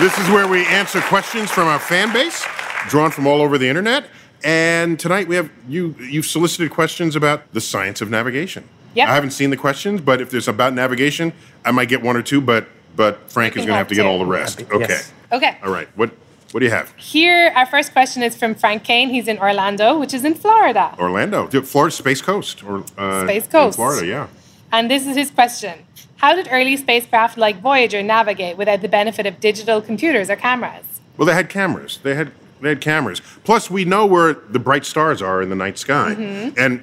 [0.00, 2.46] This is where we answer questions from our fan base,
[2.88, 4.08] drawn from all over the internet.
[4.44, 5.96] And tonight we have you.
[5.98, 8.62] You've solicited questions about the science of navigation.
[8.94, 9.08] Yep.
[9.08, 11.32] I haven't seen the questions, but if there's about navigation,
[11.64, 12.40] I might get one or two.
[12.40, 14.62] But but Frank is going to have have to get all the rest.
[14.70, 14.86] Okay.
[14.88, 15.12] Yes.
[15.32, 15.58] Okay.
[15.64, 15.88] All right.
[15.96, 16.12] What
[16.52, 16.94] what do you have?
[16.94, 19.08] Here, our first question is from Frank Kane.
[19.08, 20.94] He's in Orlando, which is in Florida.
[20.96, 23.74] Orlando, The Florida Space Coast, or uh, Space in Coast.
[23.74, 24.06] Florida.
[24.06, 24.28] Yeah.
[24.70, 25.86] And this is his question
[26.18, 30.84] How did early spacecraft like Voyager navigate without the benefit of digital computers or cameras?
[31.16, 31.98] Well, they had cameras.
[32.02, 33.22] They had they had cameras.
[33.44, 36.58] Plus, we know where the bright stars are in the night sky, Mm-hmm.
[36.58, 36.82] and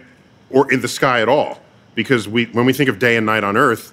[0.49, 1.61] or in the sky at all,
[1.95, 3.91] because we when we think of day and night on Earth,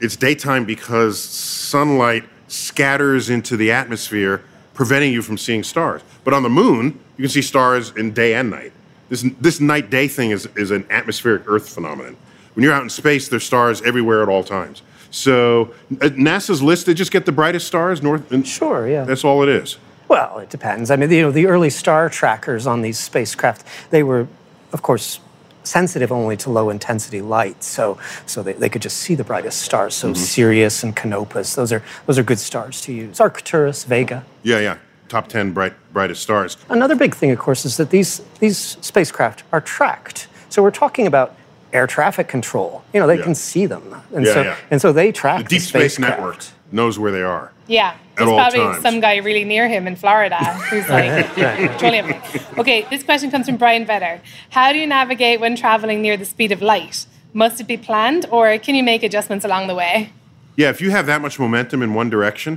[0.00, 4.44] it's daytime because sunlight scatters into the atmosphere,
[4.74, 6.00] preventing you from seeing stars.
[6.22, 8.72] But on the moon, you can see stars in day and night.
[9.08, 12.16] This this night day thing is is an atmospheric Earth phenomenon.
[12.56, 14.80] When you're out in space, there's stars everywhere at all times.
[15.10, 18.32] So uh, NASA's list, they just get the brightest stars north.
[18.32, 19.04] And Sure, yeah.
[19.04, 19.76] That's all it is.
[20.08, 20.90] Well, it depends.
[20.90, 24.26] I mean, you know, the early star trackers on these spacecraft, they were,
[24.72, 25.20] of course,
[25.64, 29.60] sensitive only to low intensity light, so so they, they could just see the brightest
[29.60, 29.94] stars.
[29.94, 30.14] So mm-hmm.
[30.14, 33.20] Sirius and Canopus, those are those are good stars to use.
[33.20, 34.24] Arcturus, Vega.
[34.42, 34.78] Yeah, yeah.
[35.08, 36.56] Top 10 bright, brightest stars.
[36.68, 40.28] Another big thing, of course, is that these these spacecraft are tracked.
[40.48, 41.36] So we're talking about
[41.76, 42.82] air traffic control.
[42.92, 43.22] You know, they Yeah.
[43.28, 44.56] can see them, and Yeah, so yeah.
[44.72, 46.18] and so they track The Deep Space spacecraft.
[46.18, 46.38] Network
[46.72, 47.52] knows where they are.
[47.68, 47.90] Yeah.
[47.90, 48.82] At There's probably times.
[48.82, 50.36] some guy really near him in Florida
[50.70, 52.42] who's like controlling everything.
[52.58, 54.20] Okay, this question comes from Brian Vetter.
[54.50, 57.06] How do you navigate when traveling near the speed of light?
[57.34, 60.10] Must it be planned or can you make adjustments along the way?
[60.56, 62.52] Yeah, if you have that much momentum in one direction,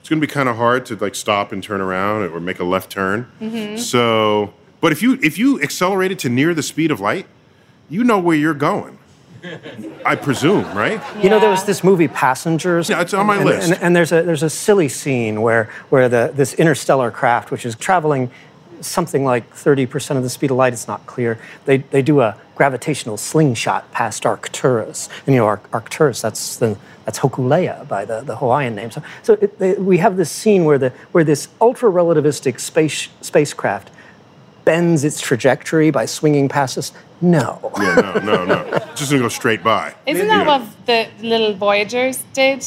[0.00, 2.58] it's going to be kind of hard to like stop and turn around or make
[2.58, 3.26] a left turn.
[3.42, 3.78] Mhm.
[3.78, 7.26] So, but if you if you accelerate it to near the speed of light,
[7.88, 8.98] you know where you're going.
[10.04, 11.02] I presume, right?
[11.22, 12.88] You know, there was this movie Passengers.
[12.88, 13.72] Yeah, it's on my and, list.
[13.72, 17.66] And, and there's a there's a silly scene where where the this interstellar craft, which
[17.66, 18.30] is traveling
[18.80, 21.38] something like 30% of the speed of light, it's not clear.
[21.64, 26.78] They they do a gravitational slingshot past Arcturus, and you know Arc- Arcturus that's the
[27.04, 28.90] that's Hokulea by the, the Hawaiian name.
[28.92, 33.08] So so it, they, we have this scene where the where this ultra relativistic space
[33.20, 33.90] spacecraft
[34.64, 36.92] bends its trajectory by swinging past us.
[37.20, 37.72] No.
[37.78, 38.62] Yeah, no, no, no.
[38.72, 39.94] It's just going to go straight by.
[40.06, 42.64] Isn't that what the little Voyagers did?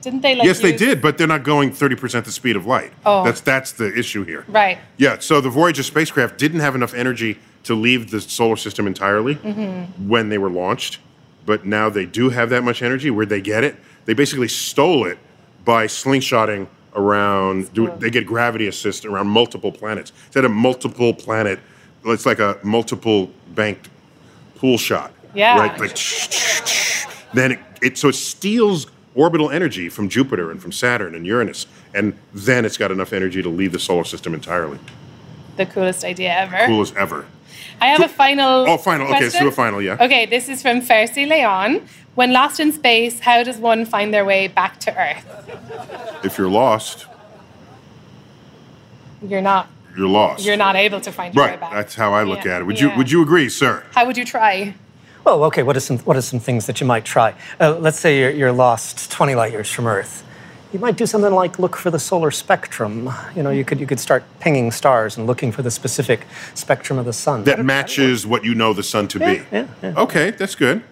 [0.00, 2.90] Didn't they like yes, they did, but they're not going 30% the speed of light.
[3.04, 3.22] Oh.
[3.22, 4.46] That's that's the issue here.
[4.48, 4.78] Right.
[4.96, 9.34] Yeah, so the Voyager spacecraft didn't have enough energy to leave the solar system entirely
[9.34, 10.08] Mm-hmm.
[10.08, 11.00] when they were launched,
[11.44, 13.10] but now they do have that much energy.
[13.10, 13.76] Where'd they get it?
[14.06, 15.18] They basically stole it
[15.66, 17.72] by slingshotting around.
[17.72, 20.12] Do, they get gravity assist around multiple planets.
[20.26, 21.58] Instead of multiple planet,
[22.06, 23.88] it's like a multiple banked
[24.56, 25.12] pool shot.
[25.34, 25.58] Yeah.
[25.58, 25.78] Right.
[25.78, 25.96] Like
[27.32, 31.66] then it, it so it steals orbital energy from Jupiter and from Saturn and Uranus,
[31.94, 34.78] and then it's got enough energy to leave the solar system entirely.
[35.56, 36.66] The coolest idea ever.
[36.66, 37.26] Coolest ever.
[37.80, 38.68] I have a final.
[38.68, 39.06] Oh, final.
[39.06, 39.80] Okay, let's do a final.
[39.80, 39.96] Yeah.
[40.00, 41.86] Okay, this is from Fercy Leon.
[42.14, 46.24] When lost in space, how does one find their way back to Earth?
[46.24, 47.06] If you're lost,
[49.26, 49.68] You're not.
[49.96, 50.44] you're lost.
[50.44, 51.60] You're not able to find your way right.
[51.60, 51.72] back.
[51.72, 52.64] That's how I look Yeah, at it.
[52.64, 52.90] Would yeah.
[52.92, 53.84] you Would you agree, sir?
[53.94, 54.74] How would you try?
[55.24, 55.62] Oh, okay.
[55.62, 57.34] What are some What are some things that you might try?
[57.60, 60.24] Uh, let's say you're, you're lost 20 light years from Earth.
[60.72, 63.10] You might do something like look for the solar spectrum.
[63.34, 66.98] You know, you could you could start pinging stars and looking for the specific spectrum
[66.98, 67.44] of the sun.
[67.44, 69.42] That matches what you know the sun to be.
[69.52, 69.94] yeah, yeah.
[69.96, 70.82] Okay, that's good.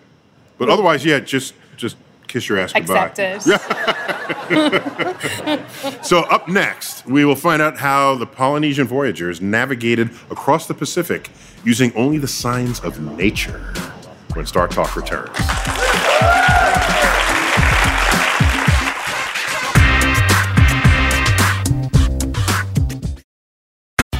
[0.58, 1.96] But otherwise, yeah, just just
[2.26, 3.06] kiss your ass goodbye.
[3.06, 3.58] Accept it.
[6.04, 11.30] So, up next, we will find out how the Polynesian voyagers navigated across the Pacific
[11.64, 13.72] using only the signs of nature
[14.34, 15.36] when StarTalk returns.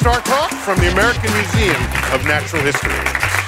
[0.00, 1.82] StarTalk from the American Museum
[2.14, 2.90] of Natural History.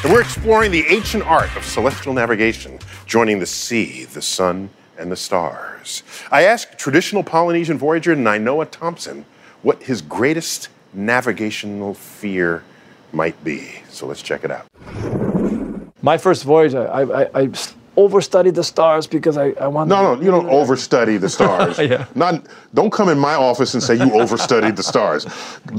[0.05, 5.11] And we're exploring the ancient art of celestial navigation, joining the sea, the sun, and
[5.11, 6.03] the stars.
[6.31, 9.25] I asked traditional Polynesian voyager Nainoa Thompson
[9.63, 12.65] what his greatest navigational fear
[13.13, 13.83] might be.
[13.89, 14.67] So let's check it out.
[16.03, 17.51] My first voyage, I, I, I
[17.97, 19.91] overstudied the stars because I, I wanted.
[19.91, 21.79] No, no, you don't overstudy the stars.
[21.79, 22.07] Yeah.
[22.15, 25.27] Not, don't come in my office and say you overstudied the stars.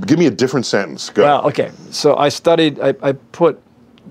[0.06, 1.10] Give me a different sentence.
[1.10, 1.24] Go.
[1.24, 1.72] Well, okay.
[1.92, 2.80] So I studied.
[2.80, 3.62] I, I put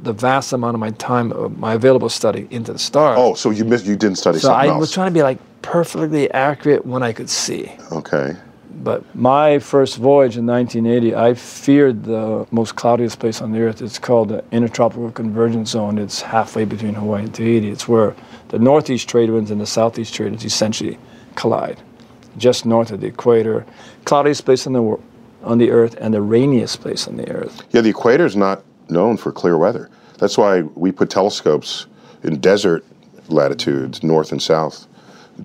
[0.02, 3.16] the vast amount of my time, of my available study, into the stars.
[3.20, 4.80] oh, so you missed, you didn't study so something I else.
[4.80, 7.70] was trying to be like perfectly accurate when I could see.
[7.92, 8.34] okay.
[8.82, 13.80] But my first voyage in 1980, I feared the most cloudiest place on the earth.
[13.80, 15.98] It's called the Intertropical Convergence Zone.
[15.98, 17.70] It's halfway between Hawaii and Tahiti.
[17.70, 18.16] It's where
[18.48, 20.98] the northeast trade winds and the southeast trade winds essentially
[21.36, 21.80] collide,
[22.36, 23.64] just north of the equator.
[24.04, 25.02] Cloudiest place on the world,
[25.44, 27.62] on the earth, and the rainiest place on the earth.
[27.70, 29.90] Yeah, the equator is not known for clear weather.
[30.18, 31.86] That's why we put telescopes
[32.24, 32.84] in desert
[33.28, 34.88] latitudes, north and south.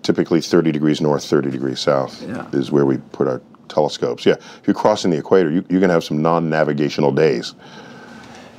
[0.03, 2.45] Typically 30 degrees north, 30 degrees south Yeah.
[2.53, 4.25] is where we put our telescopes.
[4.25, 7.53] Yeah, if you're crossing the equator, you, you're going to have some non navigational days.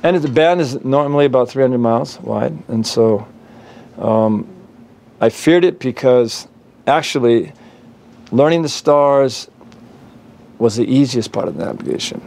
[0.03, 3.27] And the band is normally about 300 miles wide, and so
[3.97, 4.47] um,
[5.19, 6.47] I feared it because
[6.87, 7.51] actually
[8.31, 9.49] learning the stars
[10.57, 12.21] was the easiest part of the navigation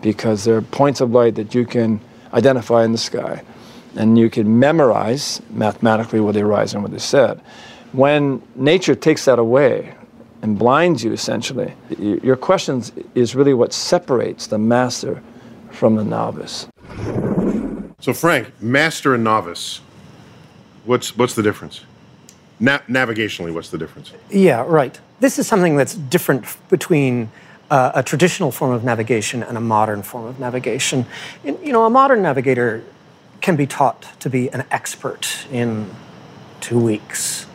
[0.00, 2.00] because there are points of light that you can
[2.32, 3.42] identify in the sky
[3.96, 7.38] and you can memorize mathematically where they rise and where they set.
[7.92, 9.94] When nature takes that away
[10.42, 15.22] and blinds you essentially, your questions is really what separates the master
[15.70, 16.66] from the novice.
[18.00, 19.80] So, Frank, master and novice,
[20.84, 21.84] what's what's the difference?
[22.60, 24.12] Na- navigationally, what's the difference?
[24.30, 24.98] Yeah, right.
[25.20, 27.30] This is something that's different between
[27.70, 31.06] uh, a traditional form of navigation and a modern form of navigation.
[31.44, 32.84] In- you know, a modern navigator
[33.40, 35.90] can be taught to be an expert in
[36.60, 37.46] two weeks,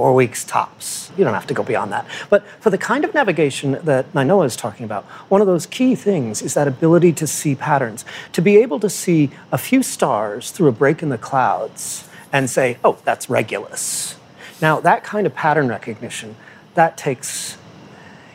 [0.00, 1.12] four weeks tops.
[1.18, 2.06] You don't have to go beyond that.
[2.30, 5.94] But for the kind of navigation that Nainoa is talking about, one of those key
[5.94, 10.52] things is that ability to see patterns, to be able to see a few stars
[10.52, 14.16] through a break in the clouds and say, oh, that's Regulus.
[14.62, 16.34] Now, that kind of pattern recognition,
[16.72, 17.58] that takes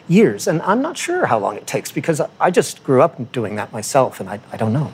[0.07, 0.47] years.
[0.47, 3.74] And I'm not sure how long it takes because I just grew up doing that
[3.74, 4.93] myself and I, I don't know.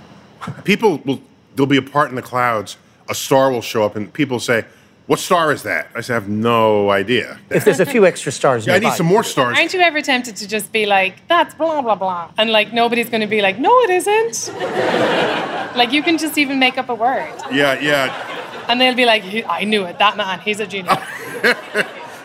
[0.64, 1.22] People will
[1.54, 2.78] there'll be a part in the clouds,
[3.10, 4.64] a star will show up, and people say,
[5.08, 8.32] "What star is that?" I say, "I have no idea." If there's a few extra
[8.32, 9.58] stars, Yeah, I need some more stars.
[9.58, 12.32] Aren't you ever tempted to just be like, that's blah, blah, blah?
[12.38, 14.56] And like, nobody's going to be like, no, it isn't.
[15.76, 17.34] like, you can just even make up a word.
[17.52, 20.00] Yeah, yeah, And they'll be like, I knew it.
[20.00, 20.98] That man, he's a genius.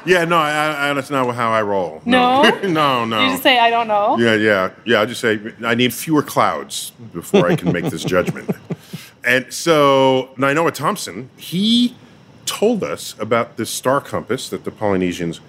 [0.07, 0.25] yeah.
[0.25, 2.03] No, I, I, that's not how I roll.
[2.05, 2.43] No?
[2.63, 3.25] no, no.
[3.25, 4.19] You just say, I don't know.
[4.19, 5.01] Yeah, yeah, yeah.
[5.01, 8.51] I just say I need fewer clouds before I can make this judgment.
[9.25, 11.97] And so Nainoa Thompson, he
[12.47, 15.41] told us about this star compass that the Polynesians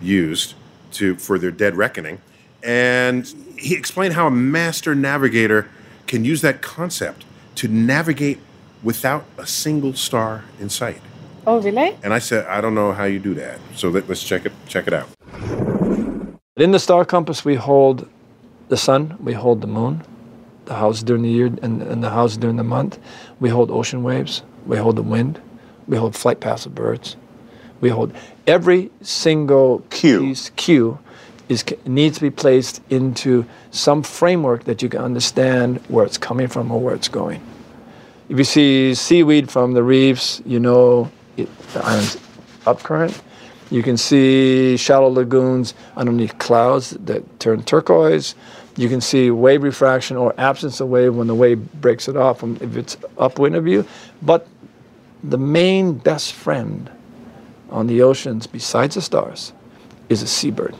[0.00, 0.54] used
[0.92, 2.20] to for their dead reckoning,
[2.62, 3.26] and
[3.58, 5.68] he explained how a master navigator
[6.06, 7.24] can use that concept
[7.56, 8.38] to navigate
[8.82, 11.00] without a single star in sight.
[11.46, 11.96] Oh, really?
[12.02, 13.58] And I said, I don't know how you do that.
[13.74, 15.08] So let, let's check it check it out.
[16.56, 18.08] In the star compass, we hold
[18.68, 20.02] the sun, we hold the moon,
[20.66, 22.98] the house during the year, and, and the house during the month.
[23.40, 25.40] We hold ocean waves, we hold the wind,
[25.86, 27.16] we hold flight paths of birds.
[27.80, 28.14] We hold
[28.46, 30.20] every single Cue.
[30.20, 30.98] piece, cue
[31.48, 36.48] is, needs to be placed into some framework that you can understand where it's coming
[36.48, 37.40] from or where it's going.
[38.28, 42.16] If you see seaweed from the reefs, you know it, the island's
[42.64, 43.20] upcurrent.
[43.70, 48.34] You can see shallow lagoons underneath clouds that turn turquoise.
[48.76, 52.42] You can see wave refraction or absence of wave when the wave breaks it off
[52.42, 53.86] if it's upwind of you.
[54.22, 54.46] But
[55.22, 56.90] the main best friend
[57.70, 59.52] on the oceans, besides the stars,
[60.08, 60.74] is a seabird.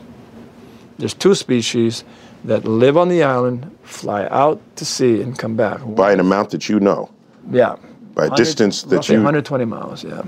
[0.98, 2.04] There's two species
[2.44, 5.80] that live on the island, fly out to sea, and come back.
[5.86, 7.10] By an amount that you know,
[7.50, 7.76] Yeah.
[8.14, 9.16] by a distance that you.
[9.16, 10.22] 120 miles, yeah.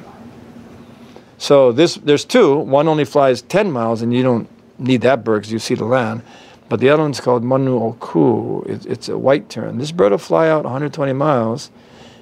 [1.39, 2.57] So this there's two.
[2.57, 4.49] One only flies 10 miles, and you don't
[4.79, 6.23] need that bird because you see the land.
[6.69, 8.63] But the other one's called Manu Oku.
[8.63, 9.79] It's, it's a white tern.
[9.79, 11.71] This bird will fly out 120 miles,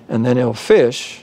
[0.09, 1.22] and then it'll fish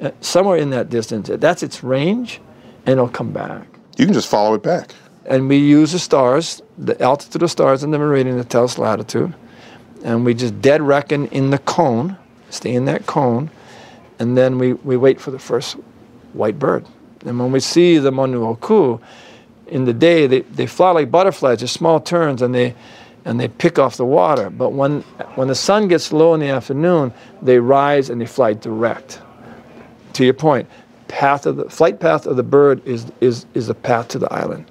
[0.00, 1.30] uh, somewhere in that distance.
[1.32, 2.40] That's its range,
[2.86, 3.66] and it'll come back.
[3.96, 4.94] You can just follow it back.
[5.26, 8.78] And we use the stars, the altitude of stars in the meridian to tell us
[8.78, 9.34] latitude.
[10.04, 12.16] And we just dead reckon in the cone,
[12.50, 13.50] stay in that cone,
[14.18, 15.74] and then we, we wait for the first
[16.32, 16.86] white bird.
[17.26, 19.00] And when we see the Manuoku
[19.66, 22.74] in the day, they, they fly like butterflies, they're small terns, and they
[23.24, 24.48] and they pick off the water.
[24.48, 25.02] But when
[25.34, 29.20] when the sun gets low in the afternoon, they rise and they fly direct.
[30.14, 30.68] To your point,
[31.08, 34.32] path of the flight path of the bird is is is the path to the
[34.32, 34.70] island.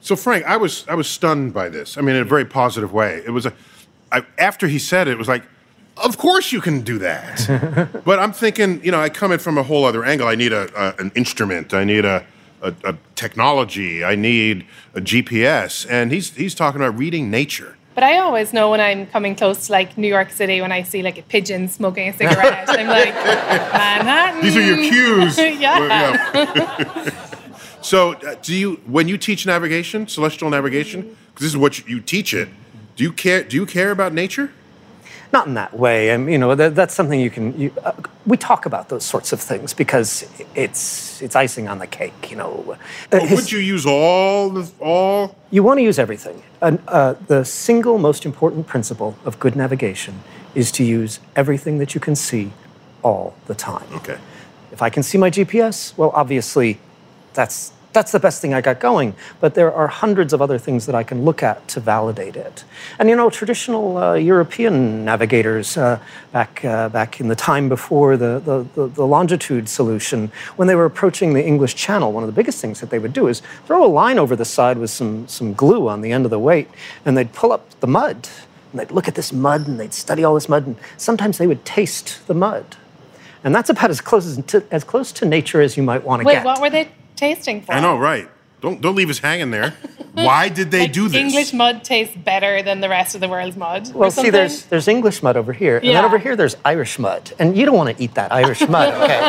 [0.00, 1.96] So Frank, I was I was stunned by this.
[1.96, 3.22] I mean, in a very positive way.
[3.24, 3.52] It was a
[4.12, 5.44] I, after he said it, it was like,
[5.96, 8.02] of course you can do that.
[8.04, 10.28] but I'm thinking, you know, I come in from a whole other angle.
[10.28, 11.74] I need a, a an instrument.
[11.74, 12.24] I need a,
[12.62, 14.04] a a technology.
[14.04, 15.86] I need a GPS.
[15.88, 17.76] And he's he's talking about reading nature.
[17.94, 20.82] But I always know when I'm coming close to like New York City when I
[20.82, 22.68] see like a pigeon smoking a cigarette.
[22.68, 24.42] I'm like, Manhattan.
[24.42, 25.38] These are your cues.
[25.60, 27.10] yeah.
[27.84, 31.96] So, uh, do you when you teach navigation, celestial navigation, because this is what you,
[31.96, 32.48] you teach it?
[32.96, 33.44] Do you care?
[33.44, 34.50] Do you care about nature?
[35.32, 36.10] Not in that way.
[36.10, 37.58] And you know that, that's something you can.
[37.58, 37.92] You, uh,
[38.26, 42.30] we talk about those sorts of things because it's it's icing on the cake.
[42.30, 42.64] You know.
[42.72, 42.76] Uh,
[43.10, 45.34] But his- would you use all the all?
[45.50, 46.42] You want to use everything.
[46.60, 50.14] And, uh, the single most important principle of good navigation
[50.54, 52.50] is to use everything that you can see
[53.02, 53.86] all the time.
[53.96, 54.16] Okay.
[54.72, 56.78] If I can see my GPS, well, obviously,
[57.34, 59.14] that's that's the best thing I got going.
[59.40, 62.64] But there are hundreds of other things that I can look at to validate it.
[62.98, 66.00] And you know, traditional uh, European navigators uh,
[66.32, 70.74] back uh, back in the time before the, the, the, the longitude solution, when they
[70.74, 73.40] were approaching the English Channel, one of the biggest things that they would do is
[73.66, 76.38] throw a line over the side with some some glue on the end of the
[76.38, 76.68] weight,
[77.04, 78.28] and they'd pull up the mud.
[78.72, 81.46] And they'd look at this mud and they'd study all this mud, and sometimes they
[81.46, 82.76] would taste the mud.
[83.44, 86.22] And that's about as close as to, as close to nature as you might want
[86.22, 86.44] to Wait, get.
[86.44, 87.72] what were they tasting for?
[87.72, 88.28] I know, right?
[88.60, 89.74] Don't don't leave us hanging there.
[90.14, 91.20] Why did they Like, do this?
[91.20, 93.90] English mud tastes better than the rest of the world's mud.
[93.94, 96.98] or Well, see, there's there's English mud over here, and then over here there's Irish
[96.98, 99.20] mud, and you don't want to eat that Irish mud, okay?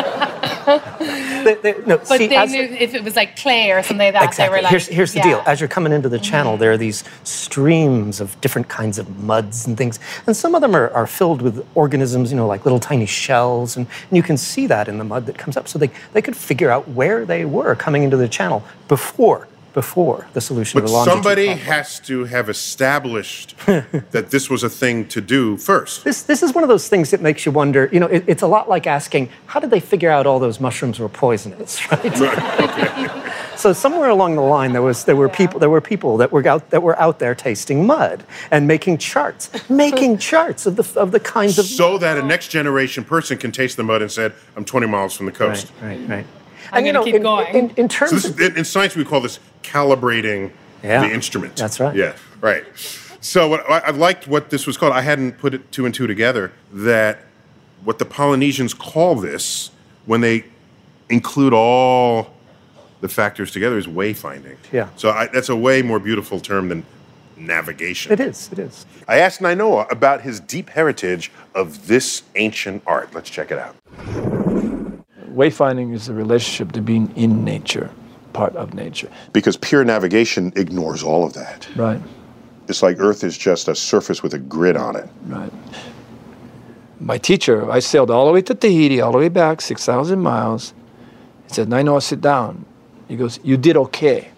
[1.46, 4.14] They- they- no, But see, they knew if it was like clay or something like
[4.14, 4.44] that, exactly.
[4.44, 4.70] they were like.
[4.70, 5.28] here's here's the yeah.
[5.28, 5.42] deal.
[5.46, 6.60] As you're coming into the channel, mm-hmm.
[6.60, 10.74] there are these streams of different kinds of muds and things, and some of them
[10.74, 14.36] are, are filled with organisms, you know, like little tiny shells, and, and you can
[14.36, 15.68] see that in the mud that comes up.
[15.68, 20.26] So they they could figure out where they were coming into the channel before before
[20.32, 21.66] the solution But of the longitude somebody problem.
[21.66, 26.02] has to have established that this was a thing to do first.
[26.02, 27.90] This, this is one of those things that makes you wonder.
[27.92, 30.60] You know, it, it's a lot like asking, how did they figure out all those
[30.60, 33.20] mushrooms were poisonous, right?
[33.56, 36.48] so somewhere along the line, there was there were people there were people that were
[36.48, 41.10] out that were out there tasting mud and making charts, making charts of the of
[41.12, 44.32] the kinds of So that a next generation person can taste the mud and said,
[44.56, 46.26] "I'm 20 miles from the coast." Right, right, right.
[46.72, 47.54] I'm you gonna know, keep in, going.
[47.54, 50.50] In, in terms So this, of in, in science, we call this calibrating
[50.82, 51.56] Yeah, the instrument.
[51.56, 51.94] that's right.
[51.94, 52.64] Yeah, right.
[53.20, 54.92] So what, I, I liked what this was called.
[54.92, 56.52] I hadn't put it two and two together.
[56.72, 57.18] That
[57.84, 59.70] what the Polynesians call this
[60.06, 60.44] when they
[61.08, 62.32] include all
[63.00, 64.56] the factors together is wayfinding.
[64.72, 64.88] Yeah.
[64.96, 66.84] So I, that's a way more beautiful term than
[67.36, 68.12] navigation.
[68.12, 68.86] it is, it is.
[69.06, 73.14] I asked Nainoa about his deep heritage of this ancient art.
[73.14, 73.76] Let's check it out.
[75.36, 77.90] Wayfinding is the relationship to being in nature,
[78.32, 79.10] part of nature.
[79.34, 81.68] Because pure navigation ignores all of that.
[81.76, 82.00] Right,
[82.68, 85.08] It's like Earth is just a surface with a grid on it.
[85.26, 85.52] right.
[86.98, 90.72] My teacher, I sailed all the way to Tahiti, all the way back, 6,000 miles.
[91.46, 92.64] He said, Nainoa, sit down.
[93.06, 94.30] He goes, You did okay.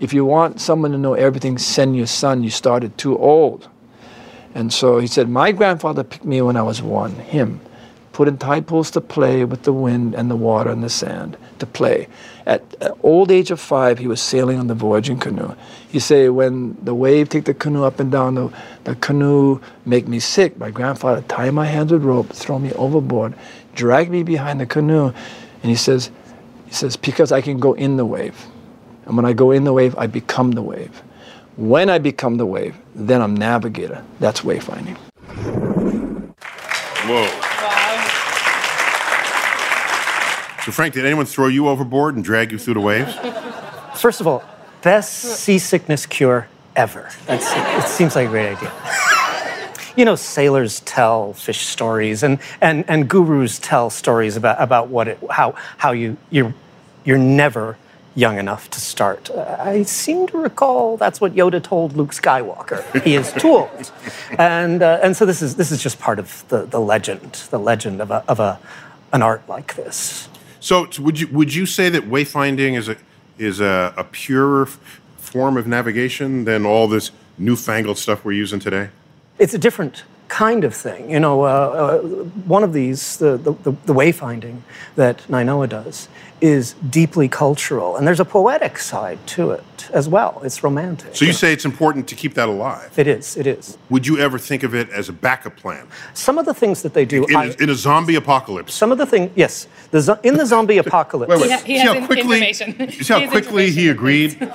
[0.00, 2.42] If you want someone to know everything, send your son.
[2.42, 3.68] You started too old.
[4.56, 7.60] And so he said, My grandfather picked me when I was one, him.
[8.16, 11.36] Put in tide pools to play with the wind and the water and the sand
[11.58, 12.08] to play.
[12.46, 15.54] At an old age of five, he was sailing on the voyaging canoe.
[15.86, 18.50] He say, when the wave take the canoe up and down, the,
[18.84, 20.56] the canoe make me sick.
[20.56, 23.34] My grandfather tie my hands with rope, throw me overboard,
[23.74, 25.08] drag me behind the canoe,
[25.62, 26.10] and he says,
[26.64, 28.46] he says, because I can go in the wave.
[29.04, 31.02] And when I go in the wave, I become the wave.
[31.58, 34.02] When I become the wave, then I'm navigator.
[34.20, 34.96] That's wayfinding.
[37.04, 37.45] Whoa.
[40.66, 43.14] So, Frank, did anyone throw you overboard and drag you through the waves?
[44.00, 44.42] First of all,
[44.82, 47.08] best seasickness cure ever.
[47.28, 47.40] It
[47.86, 48.72] seems like a great idea.
[49.96, 55.06] You know, sailors tell fish stories, and, and, and gurus tell stories about, about what
[55.06, 56.52] it, how, how you, you're,
[57.04, 57.78] you're never
[58.16, 59.30] young enough to start.
[59.30, 63.04] Uh, I seem to recall that's what Yoda told Luke Skywalker.
[63.04, 63.92] He is too old.
[64.36, 67.58] And, uh, and so this is, this is just part of the, the legend, the
[67.60, 68.58] legend of, a, of a,
[69.12, 70.28] an art like this.
[70.66, 72.96] So, would you would you say that wayfinding is a
[73.38, 74.66] is a, a purer
[75.16, 78.88] form of navigation than all this newfangled stuff we're using today?
[79.38, 81.10] it's a different kind of thing.
[81.10, 81.98] You know, uh, uh,
[82.46, 84.60] one of these, the, the, the, the wayfinding
[84.96, 86.08] that Nainoa does,
[86.40, 87.96] is deeply cultural.
[87.96, 90.40] And there's a poetic side to it as well.
[90.44, 91.16] It's romantic.
[91.16, 92.92] So you say it's important to keep that alive.
[92.98, 93.78] It is, it is.
[93.88, 96.92] Would you ever think of it as a backup plan Some of the things that
[96.92, 97.24] they do.
[97.26, 98.74] in, I- a, in a zombie apocalypse?
[98.74, 99.66] some of the things, yes.
[99.92, 101.30] The, zo- in the zombie apocalypse.
[101.40, 101.46] Wait, wait.
[101.46, 102.36] He ha- he see has how in- quickly?
[102.38, 102.76] information.
[102.80, 104.38] You see how He quickly he agreed?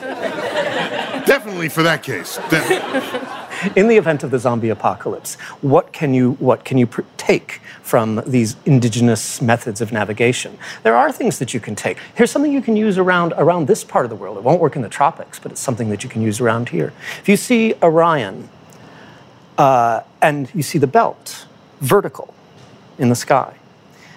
[1.25, 2.37] Definitely for that case.
[2.49, 3.40] De-
[3.75, 7.61] in the event of the zombie apocalypse, what can you what can you pr- take
[7.81, 10.57] from these indigenous methods of navigation?
[10.83, 11.97] There are things that you can take.
[12.15, 14.37] Here's something you can use around around this part of the world.
[14.37, 16.93] It won't work in the tropics, but it's something that you can use around here.
[17.19, 18.49] If you see Orion
[19.57, 21.45] uh, and you see the belt
[21.79, 22.33] vertical
[22.97, 23.55] in the sky,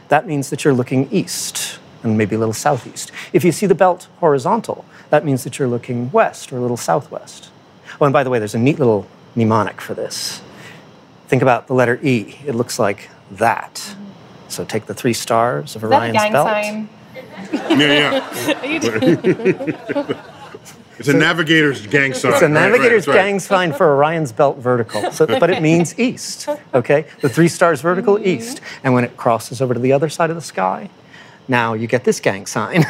[0.08, 3.10] that means that you're looking east and maybe a little southeast.
[3.32, 6.76] If you see the belt horizontal, that means that you're looking west or a little
[6.76, 7.50] southwest.
[8.00, 10.40] Oh, and by the way, there's a neat little mnemonic for this.
[11.28, 12.36] Think about the letter E.
[12.46, 13.94] It looks like that.
[14.48, 16.48] So take the three stars of Is that a Orion's gang belt.
[16.48, 16.88] sign?
[17.78, 20.16] Yeah, Are you doing-
[20.98, 22.32] It's a navigator's gang sign.
[22.32, 23.14] It's a Right, right, navigator's right.
[23.14, 26.48] gang sign for Orion's belt vertical, so, but it means east.
[26.72, 28.28] Okay, the three stars vertical mm-hmm.
[28.28, 30.88] east, and when it crosses over to the other side of the sky,
[31.48, 32.84] now you get this gang sign,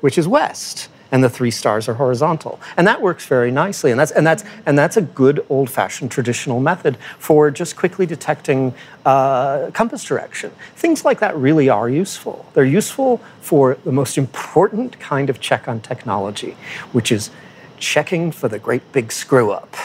[0.00, 3.90] which is west, and the three stars are horizontal, and that works very nicely.
[3.90, 8.74] And that's and that's and that's a good old-fashioned traditional method for just quickly detecting
[9.04, 10.50] uh, compass direction.
[10.74, 12.46] Things like that really are useful.
[12.54, 16.56] They're useful for the most important kind of check on technology,
[16.92, 17.30] which is
[17.78, 19.76] checking for the great big screw up.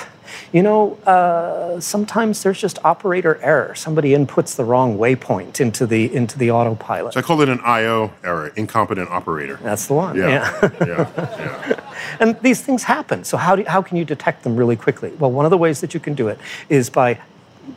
[0.52, 3.74] You know, uh, sometimes there's just operator error.
[3.74, 7.14] Somebody inputs the wrong waypoint into the into the autopilot.
[7.14, 9.58] So I call it an I/O error, incompetent operator.
[9.64, 10.18] That's the one.
[10.18, 11.80] Yeah, yeah.
[12.20, 13.24] And these things happen.
[13.24, 15.12] So how do, how can you detect them really quickly?
[15.20, 16.40] Well, one of the ways that you can do it
[16.70, 17.20] is by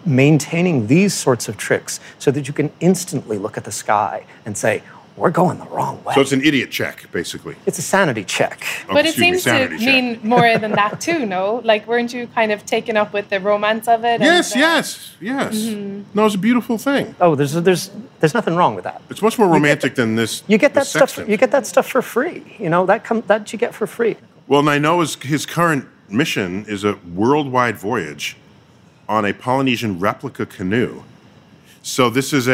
[0.04, 4.56] maintaining these sorts of tricks so that you can instantly look at the sky and
[4.56, 4.82] say,
[5.16, 7.56] "We're going the wrong way." So it's an idiot check, basically.
[7.66, 8.66] It's a sanity check.
[8.88, 9.80] Oh, but it excuse me, seems to check.
[9.80, 11.60] mean more than that too, no?
[11.64, 14.20] Like, weren't you kind of taken up with the romance of it?
[14.20, 15.54] and Yes, yes, yes.
[15.54, 16.04] Mhm.
[16.14, 17.14] No, it's a beautiful thing.
[17.20, 17.90] Oh, there's there's
[18.20, 19.02] there's nothing wrong with that.
[19.10, 20.42] It's much more romantic than this.
[20.48, 21.10] You get that stuff.
[21.10, 21.28] sextant.
[21.28, 22.56] You get that stuff for free.
[22.58, 24.16] You know that come that you get for free.
[24.46, 28.36] Well, Nainoa's his current mission is a worldwide voyage
[29.08, 31.02] on a Polynesian replica canoe.
[31.82, 32.52] So this is a,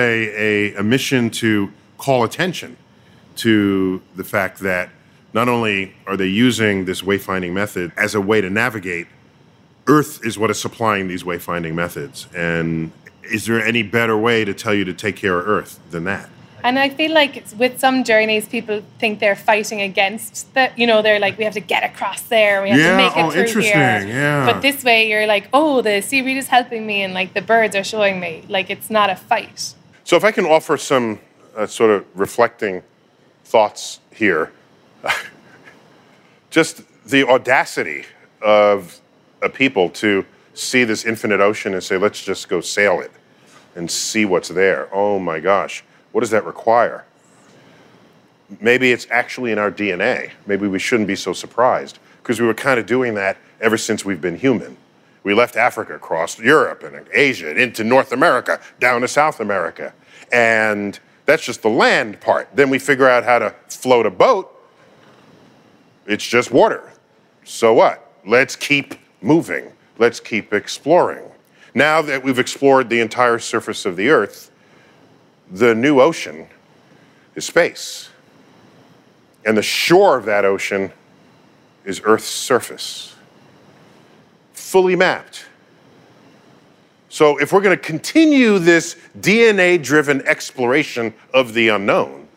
[0.75, 1.71] a, a mission to
[2.01, 2.77] call attention
[3.37, 4.91] to the fact that
[5.33, 9.07] not only are they using this wayfinding method as a way to navigate,
[9.87, 12.27] Earth is what is supplying these wayfinding methods.
[12.35, 12.91] And
[13.23, 16.29] is there any better way to tell you to take care of Earth than that?
[16.63, 21.01] And I feel like with some journeys, people think they're fighting against the, you know,
[21.01, 23.31] they're like, we have to get across there, we have Yeah, to make it oh,
[23.31, 24.07] through interesting, here.
[24.09, 24.45] yeah.
[24.53, 27.75] But this way, you're like, oh, the seaweed is helping me, and like the birds
[27.75, 29.75] are showing me, like it's not a fight.
[30.05, 31.21] So, if I can offer some
[31.61, 32.83] uh, sort of reflecting
[33.45, 34.51] thoughts here,
[36.51, 38.05] just the audacity
[38.41, 38.99] of
[39.43, 43.11] a people to see this infinite ocean and say, let's just go sail it
[43.75, 44.89] and see what's there.
[44.91, 47.05] Oh my gosh, what does that require?
[48.61, 50.31] Maybe it's actually in our DNA.
[50.47, 54.03] Maybe we shouldn't be so surprised because we were kind of doing that ever since
[54.03, 54.79] we've been human.
[55.25, 59.93] We left Africa, crossed Europe and Asia, and into North America, down to South America.
[60.33, 60.99] And
[61.31, 62.49] that's just the land part.
[62.55, 64.53] Then we figure out how to float a boat.
[66.07, 66.91] It's just water.
[67.45, 68.13] So what?
[68.27, 69.71] Let's keep moving.
[69.97, 71.23] Let's keep exploring.
[71.73, 74.51] Now that we've explored the entire surface of the Earth,
[75.53, 76.49] the new ocean
[77.37, 78.09] is space.
[79.47, 80.93] And the shore of that ocean
[81.85, 83.15] is Earth's surface,
[84.53, 85.47] fully mapped.
[87.13, 92.29] So, if we're going to continue this DNA driven exploration of the unknown,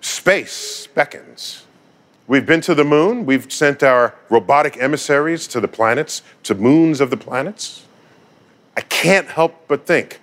[0.00, 1.66] space beckons.
[2.26, 7.02] We've been to the moon, we've sent our robotic emissaries to the planets, to moons
[7.02, 7.84] of the planets.
[8.74, 10.20] I can't help but think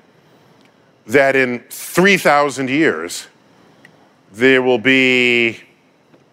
[1.05, 3.27] that in 3,000 years,
[4.31, 5.59] there will be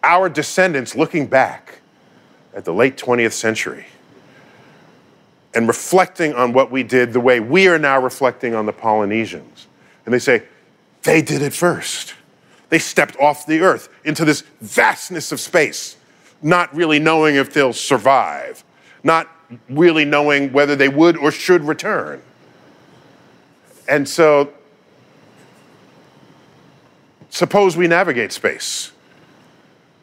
[0.02, 1.80] our descendants looking back
[2.54, 3.84] at the late 20th century
[5.56, 9.66] and reflecting on what we did the way we are now reflecting on the Polynesians.
[10.04, 10.42] And they say,
[11.02, 12.14] they did it first.
[12.68, 15.96] They stepped off the earth into this vastness of space,
[16.42, 18.64] not really knowing if they'll survive,
[19.02, 19.30] not
[19.70, 22.20] really knowing whether they would or should return.
[23.88, 24.52] And so,
[27.30, 28.92] suppose we navigate space.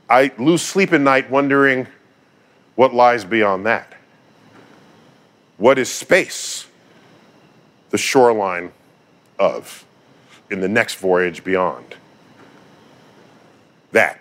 [0.10, 1.86] I lose sleep at night wondering
[2.74, 3.93] what lies beyond that.
[5.58, 6.66] What is space
[7.91, 8.72] the shoreline
[9.39, 9.86] of
[10.49, 11.95] in the next voyage beyond?
[13.91, 14.20] That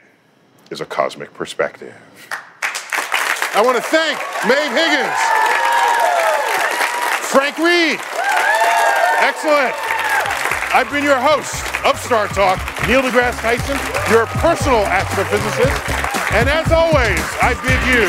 [0.70, 1.95] is a cosmic perspective.
[3.55, 4.18] I want to thank
[4.49, 5.20] Maeve Higgins,
[7.28, 8.01] Frank Reed.
[9.20, 9.74] Excellent.
[10.74, 12.57] I've been your host of StarTalk,
[12.89, 13.76] Neil deGrasse Tyson,
[14.11, 16.33] your personal astrophysicist.
[16.33, 18.09] And as always, I bid you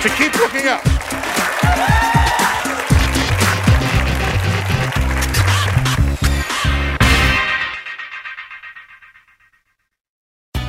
[0.00, 0.93] to keep looking up.